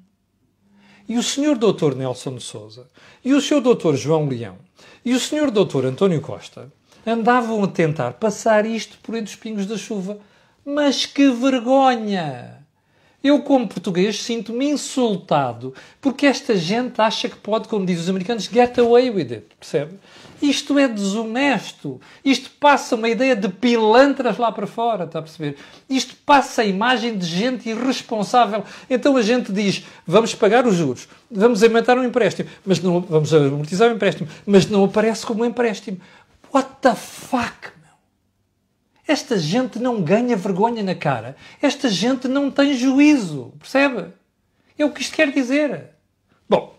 E 1.08 1.18
o 1.18 1.24
senhor 1.24 1.58
doutor 1.58 1.96
Nelson 1.96 2.36
de 2.36 2.44
Souza 2.44 2.88
e 3.24 3.34
o 3.34 3.42
senhor 3.42 3.62
doutor 3.62 3.96
João 3.96 4.28
Leão 4.28 4.58
e 5.06 5.14
o 5.14 5.20
senhor 5.20 5.52
doutor 5.52 5.86
António 5.86 6.20
Costa 6.20 6.72
andavam 7.06 7.64
a 7.64 7.68
tentar 7.68 8.14
passar 8.14 8.66
isto 8.66 8.98
por 9.04 9.16
entre 9.16 9.32
os 9.32 9.40
pingos 9.40 9.68
da 9.68 9.78
chuva. 9.78 10.18
Mas 10.66 11.06
que 11.06 11.30
vergonha! 11.30 12.65
Eu, 13.26 13.42
como 13.42 13.68
português, 13.68 14.22
sinto-me 14.22 14.70
insultado 14.70 15.74
porque 16.00 16.28
esta 16.28 16.56
gente 16.56 17.02
acha 17.02 17.28
que 17.28 17.36
pode, 17.36 17.68
como 17.68 17.84
dizem 17.84 18.04
os 18.04 18.10
americanos, 18.10 18.44
get 18.44 18.78
away 18.78 19.10
with 19.10 19.34
it. 19.34 19.46
Percebe? 19.60 19.94
Isto 20.40 20.78
é 20.78 20.88
desonesto. 20.88 22.00
Isto 22.24 22.52
passa 22.60 22.94
uma 22.96 23.10
ideia 23.10 23.36
de 23.36 23.50
pilantras 23.50 24.38
lá 24.38 24.52
para 24.52 24.68
fora, 24.68 25.06
está 25.06 25.18
a 25.18 25.22
perceber? 25.24 25.58
Isto 25.90 26.16
passa 26.24 26.62
a 26.62 26.66
imagem 26.66 27.18
de 27.18 27.26
gente 27.26 27.68
irresponsável. 27.68 28.64
Então 28.88 29.18
a 29.18 29.24
gente 29.24 29.52
diz: 29.52 29.84
vamos 30.06 30.36
pagar 30.36 30.68
os 30.68 30.76
juros, 30.76 31.08
vamos 31.32 31.64
aumentar 31.64 31.98
um 31.98 32.04
empréstimo, 32.04 32.48
mas 32.64 32.80
não 32.80 33.02
vamos 33.02 33.34
amortizar 33.34 33.90
o 33.90 33.96
empréstimo, 33.96 34.30
mas 34.46 34.70
não 34.70 34.84
aparece 34.84 35.26
como 35.26 35.42
um 35.42 35.48
empréstimo. 35.48 35.98
What 36.54 36.70
the 36.80 36.94
fuck? 36.94 37.75
Esta 39.08 39.38
gente 39.38 39.78
não 39.78 40.02
ganha 40.02 40.36
vergonha 40.36 40.82
na 40.82 40.96
cara. 40.96 41.36
Esta 41.62 41.90
gente 41.90 42.28
não 42.28 42.50
tem 42.50 42.76
juízo. 42.76 43.54
Percebe? 43.60 44.12
É 44.78 44.86
o 44.86 44.92
que 44.92 45.02
isto 45.02 45.16
quer 45.16 45.32
dizer. 45.32 45.90
Bom. 46.50 46.76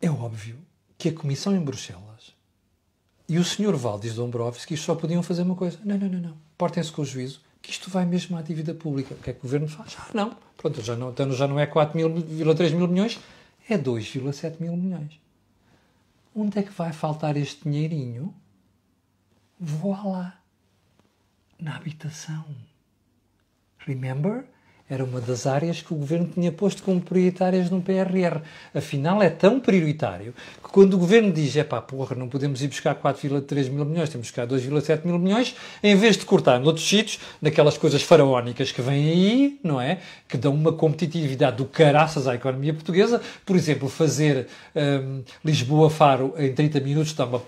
É 0.00 0.10
óbvio 0.10 0.58
que 0.98 1.08
a 1.08 1.12
Comissão 1.12 1.54
em 1.54 1.60
Bruxelas 1.60 2.34
e 3.28 3.38
o 3.38 3.44
Sr. 3.44 3.76
Valdis 3.76 4.14
Dombrovskis 4.14 4.80
só 4.80 4.94
podiam 4.94 5.22
fazer 5.22 5.42
uma 5.42 5.54
coisa. 5.54 5.78
Não, 5.84 5.98
não, 5.98 6.08
não, 6.08 6.20
não. 6.20 6.36
Portem-se 6.56 6.92
com 6.92 7.02
o 7.02 7.04
juízo 7.04 7.40
que 7.60 7.72
isto 7.72 7.90
vai 7.90 8.04
mesmo 8.04 8.36
à 8.36 8.42
dívida 8.42 8.72
pública. 8.74 9.14
O 9.14 9.18
que 9.18 9.30
é 9.30 9.32
que 9.32 9.40
o 9.40 9.42
Governo 9.42 9.68
faz? 9.68 9.96
Ah, 9.98 10.08
não. 10.14 10.36
Pronto, 10.56 10.80
já 10.80 10.94
não, 10.94 11.10
então 11.10 11.32
já 11.32 11.48
não 11.48 11.58
é 11.58 11.66
4,3 11.66 12.74
mil 12.74 12.88
milhões, 12.88 13.18
é 13.68 13.76
2,7 13.76 14.60
mil 14.60 14.76
milhões. 14.76 15.18
Onde 16.38 16.58
é 16.58 16.62
que 16.62 16.70
vai 16.70 16.92
faltar 16.92 17.34
este 17.34 17.64
dinheirinho? 17.64 18.34
lá 20.06 20.38
Na 21.58 21.76
habitação. 21.76 22.44
Remember? 23.78 24.46
Era 24.88 25.02
uma 25.02 25.20
das 25.20 25.48
áreas 25.48 25.82
que 25.82 25.92
o 25.92 25.96
governo 25.96 26.28
tinha 26.32 26.52
posto 26.52 26.80
como 26.84 27.00
prioritárias 27.00 27.68
no 27.70 27.82
PRR. 27.82 28.40
Afinal, 28.72 29.20
é 29.20 29.28
tão 29.28 29.58
prioritário 29.58 30.32
que 30.62 30.70
quando 30.70 30.94
o 30.94 30.98
governo 30.98 31.32
diz: 31.32 31.56
é 31.56 31.64
pá, 31.64 31.82
porra, 31.82 32.14
não 32.14 32.28
podemos 32.28 32.62
ir 32.62 32.68
buscar 32.68 32.94
4,3 32.94 33.68
mil 33.68 33.84
milhões, 33.84 34.08
temos 34.10 34.30
que 34.30 34.40
buscar 34.40 34.46
2,7 34.46 35.04
mil 35.04 35.18
milhões, 35.18 35.56
em 35.82 35.96
vez 35.96 36.16
de 36.16 36.24
cortar 36.24 36.60
noutros 36.60 36.88
sítios, 36.88 37.18
naquelas 37.42 37.76
coisas 37.76 38.00
faraónicas 38.02 38.70
que 38.70 38.80
vêm 38.80 39.08
aí, 39.08 39.60
não 39.60 39.80
é? 39.80 39.98
Que 40.28 40.36
dão 40.36 40.54
uma 40.54 40.72
competitividade 40.72 41.56
do 41.56 41.64
caraças 41.64 42.28
à 42.28 42.36
economia 42.36 42.72
portuguesa. 42.72 43.20
Por 43.44 43.56
exemplo, 43.56 43.88
fazer 43.88 44.46
um, 44.74 45.22
Lisboa-Faro 45.44 46.32
em 46.38 46.52
30 46.52 46.78
minutos 46.78 47.12
dá 47.12 47.24
uma 47.24 47.42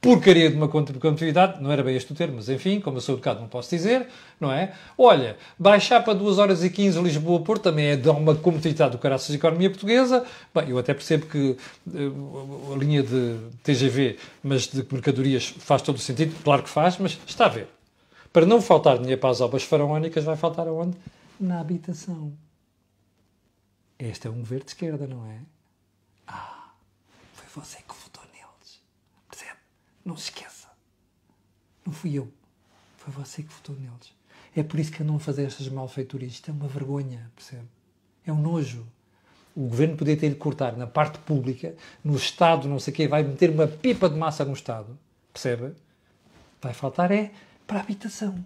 porcaria 0.00 0.48
de 0.48 0.56
uma 0.56 0.66
continuidade, 0.66 1.62
não 1.62 1.70
era 1.70 1.82
bem 1.82 1.94
este 1.94 2.12
o 2.12 2.14
termo, 2.14 2.36
mas 2.36 2.48
enfim, 2.48 2.80
como 2.80 2.96
eu 2.96 3.00
sou 3.02 3.14
educado 3.16 3.40
não 3.40 3.48
posso 3.48 3.68
dizer, 3.68 4.08
não 4.40 4.50
é? 4.50 4.72
Olha, 4.96 5.36
baixar 5.58 6.02
para 6.02 6.14
2 6.14 6.38
horas 6.38 6.64
e 6.64 6.70
15 6.70 7.00
Lisboa-Porto 7.02 7.64
também 7.64 7.86
é 7.86 7.96
dar 7.96 8.12
uma 8.12 8.34
competitividade 8.34 8.92
do 8.92 8.98
caraças 8.98 9.28
da 9.28 9.34
economia 9.34 9.68
portuguesa. 9.68 10.24
Bem, 10.54 10.70
eu 10.70 10.78
até 10.78 10.94
percebo 10.94 11.26
que 11.26 11.56
uh, 11.86 12.72
a 12.72 12.78
linha 12.78 13.02
de 13.02 13.36
TGV, 13.62 14.18
mas 14.42 14.68
de 14.68 14.86
mercadorias, 14.90 15.54
faz 15.58 15.82
todo 15.82 15.96
o 15.96 16.00
sentido, 16.00 16.34
claro 16.42 16.62
que 16.62 16.70
faz, 16.70 16.96
mas 16.96 17.18
está 17.26 17.44
a 17.44 17.48
ver. 17.48 17.68
Para 18.32 18.46
não 18.46 18.62
faltar 18.62 18.96
dinheiro 18.96 19.20
para 19.20 19.30
as 19.30 19.42
obras 19.42 19.64
faraónicas, 19.64 20.24
vai 20.24 20.36
faltar 20.36 20.66
aonde? 20.66 20.96
Na 21.38 21.60
habitação. 21.60 22.32
Este 23.98 24.28
é 24.28 24.30
um 24.30 24.38
governo 24.38 24.64
de 24.64 24.70
esquerda, 24.70 25.06
não 25.06 25.26
é? 25.26 25.40
Ah, 26.26 26.70
foi 27.34 27.62
você 27.62 27.76
que 27.86 27.94
não 30.04 30.16
se 30.16 30.24
esqueça. 30.24 30.68
Não 31.84 31.92
fui 31.92 32.14
eu. 32.14 32.30
Foi 32.96 33.12
você 33.12 33.42
que 33.42 33.52
votou 33.52 33.74
neles. 33.76 34.12
É 34.54 34.62
por 34.62 34.78
isso 34.80 34.92
que 34.92 35.02
andam 35.02 35.16
a 35.16 35.20
fazer 35.20 35.44
estas 35.44 35.68
malfeiturias. 35.68 36.32
Isto 36.32 36.50
é 36.50 36.54
uma 36.54 36.68
vergonha, 36.68 37.30
percebe? 37.34 37.66
É 38.26 38.32
um 38.32 38.40
nojo. 38.40 38.86
O 39.54 39.62
governo 39.62 39.96
podia 39.96 40.16
ter 40.16 40.28
de 40.28 40.36
cortar 40.36 40.76
na 40.76 40.86
parte 40.86 41.18
pública, 41.18 41.74
no 42.04 42.16
Estado, 42.16 42.68
não 42.68 42.78
sei 42.78 42.92
o 42.92 42.96
quê, 42.96 43.08
vai 43.08 43.22
meter 43.22 43.50
uma 43.50 43.66
pipa 43.66 44.08
de 44.08 44.16
massa 44.16 44.44
no 44.44 44.52
Estado, 44.52 44.96
percebe? 45.32 45.72
Vai 46.62 46.72
faltar 46.72 47.10
é 47.10 47.32
para 47.66 47.78
a 47.78 47.82
habitação. 47.82 48.44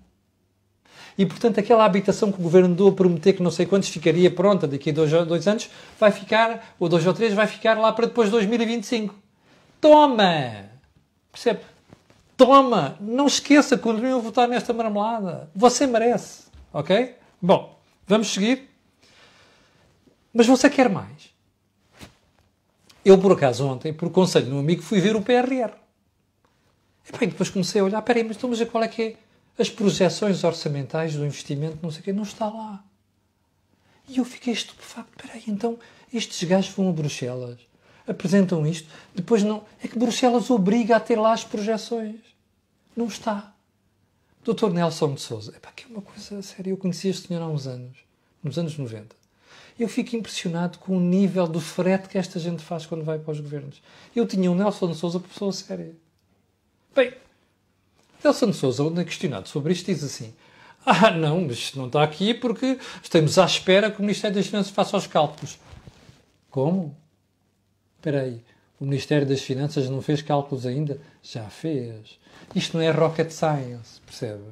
E, 1.17 1.27
portanto, 1.27 1.61
aquela 1.61 1.85
habitação 1.85 2.33
que 2.33 2.39
o 2.41 2.43
governo 2.43 2.75
deu 2.75 2.89
a 2.89 2.93
prometer 2.93 3.35
que 3.35 3.43
não 3.43 3.51
sei 3.51 3.67
quantos 3.67 3.89
ficaria 3.89 4.31
pronta 4.31 4.67
daqui 4.67 4.91
a 4.91 4.93
dois, 4.93 5.11
dois 5.11 5.47
anos, 5.47 5.69
vai 5.99 6.11
ficar, 6.11 6.75
ou 6.79 6.89
dois 6.89 7.07
ou 7.07 7.13
três, 7.13 7.35
vai 7.35 7.47
ficar 7.47 7.79
lá 7.79 7.93
para 7.93 8.07
depois 8.07 8.29
de 8.29 8.33
2025. 8.33 9.15
Toma! 9.81 10.74
Percebe? 11.35 11.61
Toma, 12.37 12.97
não 13.01 13.27
esqueça, 13.27 13.77
continue 13.77 14.13
a 14.13 14.19
votar 14.19 14.47
nesta 14.47 14.73
marmelada. 14.73 15.51
Você 15.53 15.85
merece, 15.85 16.45
ok? 16.73 17.17
Bom, 17.43 17.77
vamos 18.07 18.33
seguir. 18.33 18.71
Mas 20.33 20.47
você 20.47 20.71
quer 20.71 20.89
mais? 20.89 21.35
Eu, 23.05 23.19
por 23.19 23.33
acaso, 23.33 23.67
ontem, 23.67 23.93
por 23.93 24.11
conselho 24.11 24.47
de 24.47 24.53
um 24.53 24.61
amigo, 24.61 24.81
fui 24.81 25.01
ver 25.01 25.17
o 25.17 25.23
PRR. 25.23 25.73
E 27.09 27.19
bem, 27.19 27.29
depois 27.29 27.51
comecei 27.51 27.81
a 27.81 27.85
olhar, 27.85 28.01
peraí, 28.03 28.23
mas, 28.23 28.37
então, 28.37 28.49
mas 28.49 28.63
qual 28.69 28.85
é 28.85 28.89
que 28.89 29.03
é? 29.03 29.17
As 29.61 29.69
projeções 29.69 30.45
orçamentais 30.45 31.15
do 31.15 31.27
investimento, 31.27 31.79
não 31.83 31.91
sei 31.91 32.01
o 32.01 32.05
quê, 32.05 32.13
não 32.13 32.23
está 32.23 32.49
lá. 32.49 32.85
E 34.09 34.19
eu 34.19 34.25
fiquei 34.25 34.53
estupefacto. 34.53 35.11
Peraí, 35.17 35.43
então 35.49 35.79
estes 36.13 36.49
gajos 36.49 36.73
vão 36.73 36.89
a 36.89 36.93
Bruxelas 36.93 37.59
apresentam 38.07 38.67
isto, 38.67 38.89
depois 39.15 39.43
não. 39.43 39.65
É 39.83 39.89
que 39.89 39.99
Bruxelas 39.99 40.51
obriga 40.51 40.97
a 40.97 41.01
ter 41.01 41.19
lá 41.19 41.33
as 41.33 41.45
projeções. 41.45 42.21
Não 42.97 43.07
está. 43.07 43.55
Dr. 44.45 44.71
Nelson 44.71 45.15
de 45.15 45.21
Souza, 45.21 45.53
epá, 45.57 45.73
que 45.75 45.85
é 45.85 45.87
uma 45.89 46.03
coisa 46.03 46.43
séria. 46.43 46.71
Eu 46.71 46.77
conheci 46.77 47.09
este 47.09 47.29
senhor 47.29 47.43
há 47.43 47.49
uns 47.49 47.67
anos, 47.67 47.97
nos 48.43 48.59
anos 48.59 48.77
90. 48.77 49.17
Eu 49.79 49.89
fico 49.89 50.15
impressionado 50.15 50.79
com 50.79 50.97
o 50.97 51.01
nível 51.01 51.47
do 51.47 51.61
frete 51.61 52.09
que 52.09 52.19
esta 52.19 52.39
gente 52.39 52.63
faz 52.63 52.87
quando 52.87 53.05
vai 53.05 53.19
para 53.19 53.33
os 53.33 53.41
governos. 53.41 53.83
Eu 54.15 54.27
tinha 54.27 54.51
um 54.51 54.55
Nelson 54.55 54.91
de 54.91 54.97
Souza 54.97 55.19
pessoa 55.19 55.53
séria. 55.53 55.97
Bem, 56.95 57.13
Nelson 58.23 58.51
de 58.51 58.57
Souza, 58.57 58.85
onde 58.85 59.01
é 59.01 59.05
questionado 59.05 59.49
sobre 59.49 59.73
isto, 59.73 59.87
diz 59.87 60.05
assim: 60.05 60.33
Ah, 60.87 61.11
não, 61.11 61.41
mas 61.41 61.57
isto 61.57 61.79
não 61.79 61.87
está 61.87 62.03
aqui 62.03 62.35
porque 62.35 62.79
estamos 63.03 63.39
à 63.39 63.47
espera 63.47 63.91
que 63.91 63.99
o 63.99 64.03
Ministério 64.03 64.37
das 64.37 64.47
Finanças 64.47 64.71
faça 64.71 64.97
os 64.97 65.07
cálculos. 65.07 65.59
Como? 66.51 66.97
Espera 68.05 68.21
aí, 68.21 68.43
o 68.79 68.85
Ministério 68.85 69.27
das 69.27 69.41
Finanças 69.41 69.89
não 69.89 70.03
fez 70.03 70.21
cálculos 70.21 70.67
ainda? 70.67 71.01
Já 71.23 71.45
fez. 71.45 72.19
Isto 72.55 72.77
não 72.77 72.85
é 72.85 72.91
rocket 72.91 73.31
science, 73.31 73.99
percebe? 74.05 74.43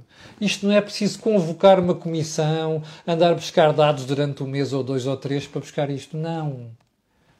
Isto 0.40 0.66
não 0.66 0.74
é 0.74 0.80
preciso 0.80 1.18
convocar 1.18 1.78
uma 1.78 1.94
comissão, 1.94 2.82
andar 3.06 3.32
a 3.32 3.34
buscar 3.34 3.74
dados 3.74 4.06
durante 4.06 4.42
um 4.42 4.46
mês 4.46 4.72
ou 4.72 4.82
dois 4.82 5.06
ou 5.06 5.18
três 5.18 5.46
para 5.46 5.60
buscar 5.60 5.90
isto. 5.90 6.16
Não. 6.16 6.70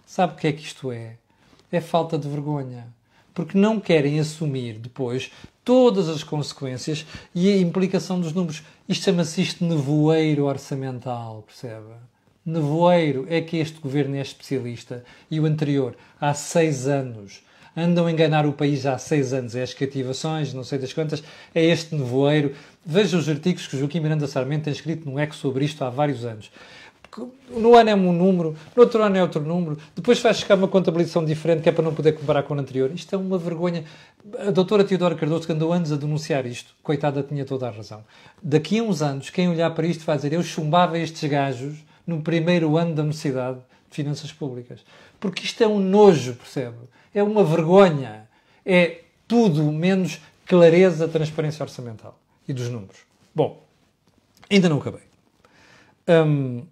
Sabe 0.05 0.35
o 0.35 0.37
que 0.37 0.49
é 0.49 0.53
que 0.53 0.65
isto 0.67 0.93
é? 0.93 1.17
É 1.73 1.81
falta 1.81 2.19
de 2.19 2.29
vergonha. 2.29 2.89
Porque 3.33 3.57
não 3.57 3.81
querem 3.81 4.21
assumir 4.21 4.75
depois 4.75 5.33
todas 5.65 6.11
as 6.11 6.23
consequências 6.23 7.07
e 7.35 7.51
a 7.51 7.57
implicação 7.57 8.21
dos 8.21 8.35
números. 8.35 8.63
Isto 8.87 9.07
chama-se 9.07 9.41
isto 9.41 9.65
nevoeiro 9.65 10.45
orçamental, 10.45 11.43
percebe? 11.47 12.12
Nevoeiro 12.45 13.27
é 13.29 13.41
que 13.41 13.57
este 13.57 13.81
governo 13.81 14.17
é 14.17 14.21
especialista 14.21 15.05
e 15.31 15.39
o 15.39 15.47
anterior 15.47 15.95
há 16.21 16.35
seis 16.35 16.87
anos. 16.87 17.43
Andam 17.75 18.07
a 18.07 18.13
enganar 18.13 18.45
o 18.45 18.53
país 18.53 18.85
há 18.85 18.99
seis 18.99 19.33
anos. 19.33 19.57
É 19.57 19.63
as 19.63 19.73
cativações, 19.73 20.53
não 20.53 20.63
sei 20.63 20.79
das 20.79 20.93
quantas, 20.93 21.23
é 21.55 21.65
este 21.65 21.95
nevoeiro. 21.95 22.55
Veja 22.85 23.17
os 23.17 23.29
artigos 23.29 23.67
que 23.67 23.79
Joaquim 23.79 24.01
Miranda 24.01 24.27
Sarmento 24.27 24.65
tem 24.65 24.73
escrito 24.73 25.09
no 25.09 25.19
ECO 25.19 25.35
sobre 25.35 25.65
isto 25.65 25.83
há 25.83 25.89
vários 25.89 26.25
anos. 26.25 26.51
No 27.51 27.77
ano 27.77 27.91
é 27.91 27.95
um 27.95 28.11
número, 28.11 28.57
no 28.75 28.83
outro 28.83 29.03
ano 29.03 29.17
é 29.19 29.23
outro 29.23 29.43
número, 29.43 29.77
depois 29.95 30.19
faz 30.19 30.39
chegar 30.39 30.55
uma 30.55 30.67
contabilização 30.67 31.23
diferente 31.23 31.61
que 31.63 31.69
é 31.69 31.73
para 31.73 31.85
não 31.85 31.95
poder 31.95 32.13
comparar 32.13 32.43
com 32.43 32.55
o 32.55 32.59
anterior. 32.59 32.91
Isto 32.95 33.15
é 33.15 33.19
uma 33.19 33.37
vergonha. 33.37 33.85
A 34.39 34.51
doutora 34.51 34.83
Teodora 34.83 35.15
Cardoso, 35.15 35.47
que 35.47 35.53
andou 35.53 35.75
anos 35.75 35.93
a 35.93 35.97
denunciar 35.97 36.47
isto, 36.47 36.75
coitada, 36.83 37.23
tinha 37.23 37.45
toda 37.45 37.69
a 37.69 37.71
razão. 37.71 38.03
Daqui 38.43 38.79
a 38.79 38.83
uns 38.83 39.03
anos, 39.03 39.29
quem 39.29 39.47
olhar 39.47 39.71
para 39.75 39.87
isto 39.87 40.05
vai 40.07 40.17
dizer: 40.17 40.33
Eu 40.33 40.43
chumbava 40.43 40.99
estes 40.99 41.29
gajos 41.29 41.85
no 42.07 42.23
primeiro 42.23 42.77
ano 42.77 42.95
da 42.95 43.03
Universidade 43.03 43.59
de 43.89 43.97
Finanças 43.97 44.33
Públicas. 44.33 44.81
Porque 45.21 45.45
isto 45.45 45.63
é 45.63 45.67
um 45.67 45.79
nojo, 45.79 46.35
percebe? 46.35 46.79
É 47.15 47.23
uma 47.23 47.45
vergonha. 47.45 48.29
É 48.65 49.03
tudo 49.27 49.65
menos 49.73 50.21
clareza, 50.47 51.09
transparência 51.09 51.63
orçamental 51.63 52.19
e 52.47 52.53
dos 52.53 52.69
números. 52.69 52.99
Bom, 53.35 53.65
ainda 54.51 54.69
não 54.69 54.79
acabei. 54.79 55.03
Hum, 56.09 56.67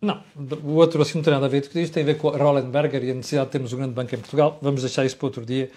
não, 0.00 0.22
o 0.64 0.74
outro 0.74 1.00
assunto 1.00 1.16
não 1.16 1.22
tem 1.22 1.32
nada 1.32 1.46
a 1.46 1.48
ver 1.48 1.68
com 1.68 1.78
isto, 1.78 1.92
tem 1.92 2.02
a 2.02 2.06
ver 2.06 2.18
com 2.18 2.28
a 2.28 2.36
Rollenberger 2.36 3.04
e 3.04 3.10
a 3.10 3.14
necessidade 3.14 3.46
de 3.46 3.52
termos 3.52 3.72
um 3.72 3.76
grande 3.76 3.94
banco 3.94 4.14
em 4.14 4.18
Portugal. 4.18 4.58
Vamos 4.60 4.82
deixar 4.82 5.04
isso 5.04 5.16
para 5.16 5.26
outro 5.26 5.46
dia. 5.46 5.70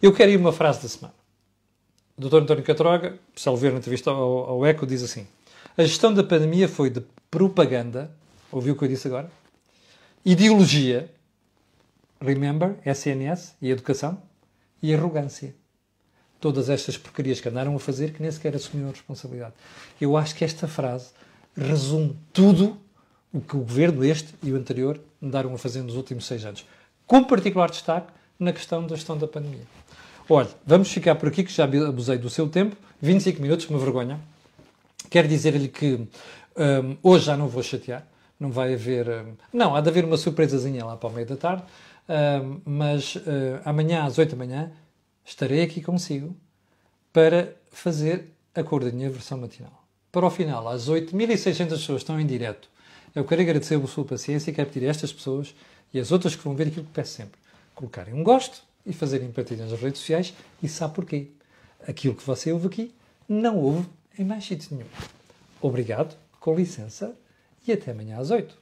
Eu 0.00 0.12
quero 0.12 0.30
ir 0.30 0.36
uma 0.36 0.52
frase 0.52 0.82
da 0.82 0.88
semana. 0.88 1.14
O 2.16 2.28
Dr. 2.28 2.42
António 2.42 2.62
Catroga, 2.62 3.18
ver 3.56 3.72
na 3.72 3.78
entrevista 3.78 4.10
ao, 4.10 4.50
ao 4.50 4.66
ECO, 4.66 4.86
diz 4.86 5.02
assim: 5.02 5.26
A 5.76 5.82
gestão 5.84 6.12
da 6.12 6.22
pandemia 6.22 6.68
foi 6.68 6.90
de 6.90 7.02
propaganda, 7.30 8.10
ouviu 8.50 8.74
o 8.74 8.76
que 8.76 8.84
eu 8.84 8.88
disse 8.88 9.08
agora? 9.08 9.30
Ideologia, 10.24 11.10
remember, 12.20 12.76
SNS 12.84 13.54
e 13.60 13.70
educação, 13.70 14.22
e 14.82 14.94
arrogância. 14.94 15.54
todas 16.42 16.68
estas 16.68 16.98
porcarias 16.98 17.40
que 17.40 17.48
andaram 17.48 17.74
a 17.76 17.78
fazer 17.78 18.12
que 18.12 18.20
nem 18.20 18.30
sequer 18.30 18.56
assumiram 18.56 18.88
a 18.88 18.92
responsabilidade. 18.92 19.54
Eu 20.00 20.16
acho 20.16 20.34
que 20.34 20.44
esta 20.44 20.66
frase 20.66 21.10
resume 21.56 22.18
tudo 22.32 22.76
o 23.32 23.40
que 23.40 23.56
o 23.56 23.60
governo 23.60 24.04
este 24.04 24.34
e 24.42 24.52
o 24.52 24.56
anterior 24.56 25.00
andaram 25.22 25.54
a 25.54 25.58
fazer 25.58 25.82
nos 25.82 25.94
últimos 25.94 26.26
seis 26.26 26.44
anos, 26.44 26.66
com 27.06 27.22
particular 27.22 27.70
destaque 27.70 28.12
na 28.38 28.52
questão 28.52 28.84
da 28.84 28.96
gestão 28.96 29.16
da 29.16 29.28
pandemia. 29.28 29.62
Olha, 30.28 30.48
vamos 30.66 30.90
ficar 30.90 31.14
por 31.14 31.28
aqui, 31.28 31.44
que 31.44 31.52
já 31.52 31.64
abusei 31.64 32.18
do 32.18 32.28
seu 32.28 32.48
tempo. 32.48 32.76
25 33.00 33.40
minutos, 33.40 33.68
uma 33.70 33.78
vergonha. 33.78 34.20
Quero 35.10 35.28
dizer-lhe 35.28 35.68
que 35.68 35.94
um, 36.56 36.96
hoje 37.02 37.26
já 37.26 37.36
não 37.36 37.48
vou 37.48 37.62
chatear. 37.62 38.06
Não 38.38 38.50
vai 38.50 38.74
haver. 38.74 39.08
Um, 39.08 39.34
não, 39.52 39.74
há 39.74 39.80
de 39.80 39.88
haver 39.88 40.04
uma 40.04 40.16
surpresazinha 40.16 40.84
lá 40.84 40.96
para 40.96 41.08
o 41.08 41.12
meio 41.12 41.26
da 41.26 41.36
tarde. 41.36 41.62
Um, 42.08 42.60
mas 42.64 43.16
uh, 43.16 43.60
amanhã, 43.64 44.04
às 44.04 44.18
8 44.18 44.30
da 44.30 44.36
manhã, 44.36 44.72
estarei 45.24 45.62
aqui 45.62 45.80
consigo 45.80 46.36
para 47.12 47.54
fazer 47.70 48.30
a 48.54 48.62
cor 48.62 48.84
da 48.84 48.90
minha 48.90 49.10
versão 49.10 49.38
matinal. 49.38 49.82
Para 50.10 50.26
o 50.26 50.30
final, 50.30 50.68
às 50.68 50.88
8.600 50.88 51.68
pessoas 51.68 52.02
estão 52.02 52.20
em 52.20 52.26
direto. 52.26 52.68
Eu 53.14 53.24
quero 53.24 53.42
agradecer 53.42 53.76
a 53.76 53.86
sua 53.86 54.04
paciência 54.04 54.50
e 54.50 54.54
quero 54.54 54.70
pedir 54.70 54.86
a 54.86 54.90
estas 54.90 55.12
pessoas 55.12 55.54
e 55.92 56.00
as 56.00 56.10
outras 56.10 56.34
que 56.34 56.42
vão 56.42 56.54
ver 56.54 56.68
aquilo 56.68 56.84
que 56.86 56.92
peço 56.92 57.12
sempre: 57.12 57.38
colocarem 57.74 58.14
um 58.14 58.22
gosto 58.22 58.62
e 58.84 58.92
fazerem 58.92 59.30
partilhas 59.30 59.70
nas 59.70 59.80
redes 59.80 60.00
sociais. 60.00 60.34
E 60.62 60.68
sabe 60.68 60.94
porquê? 60.94 61.28
Aquilo 61.86 62.14
que 62.14 62.24
você 62.24 62.52
ouve 62.52 62.66
aqui 62.66 62.94
não 63.28 63.58
ouve 63.58 63.88
em 64.18 64.24
mais 64.24 64.44
sítio 64.44 64.76
nenhum. 64.76 64.88
Obrigado, 65.60 66.16
com 66.40 66.54
licença 66.54 67.14
e 67.66 67.72
até 67.72 67.92
amanhã 67.92 68.18
às 68.18 68.30
8. 68.30 68.61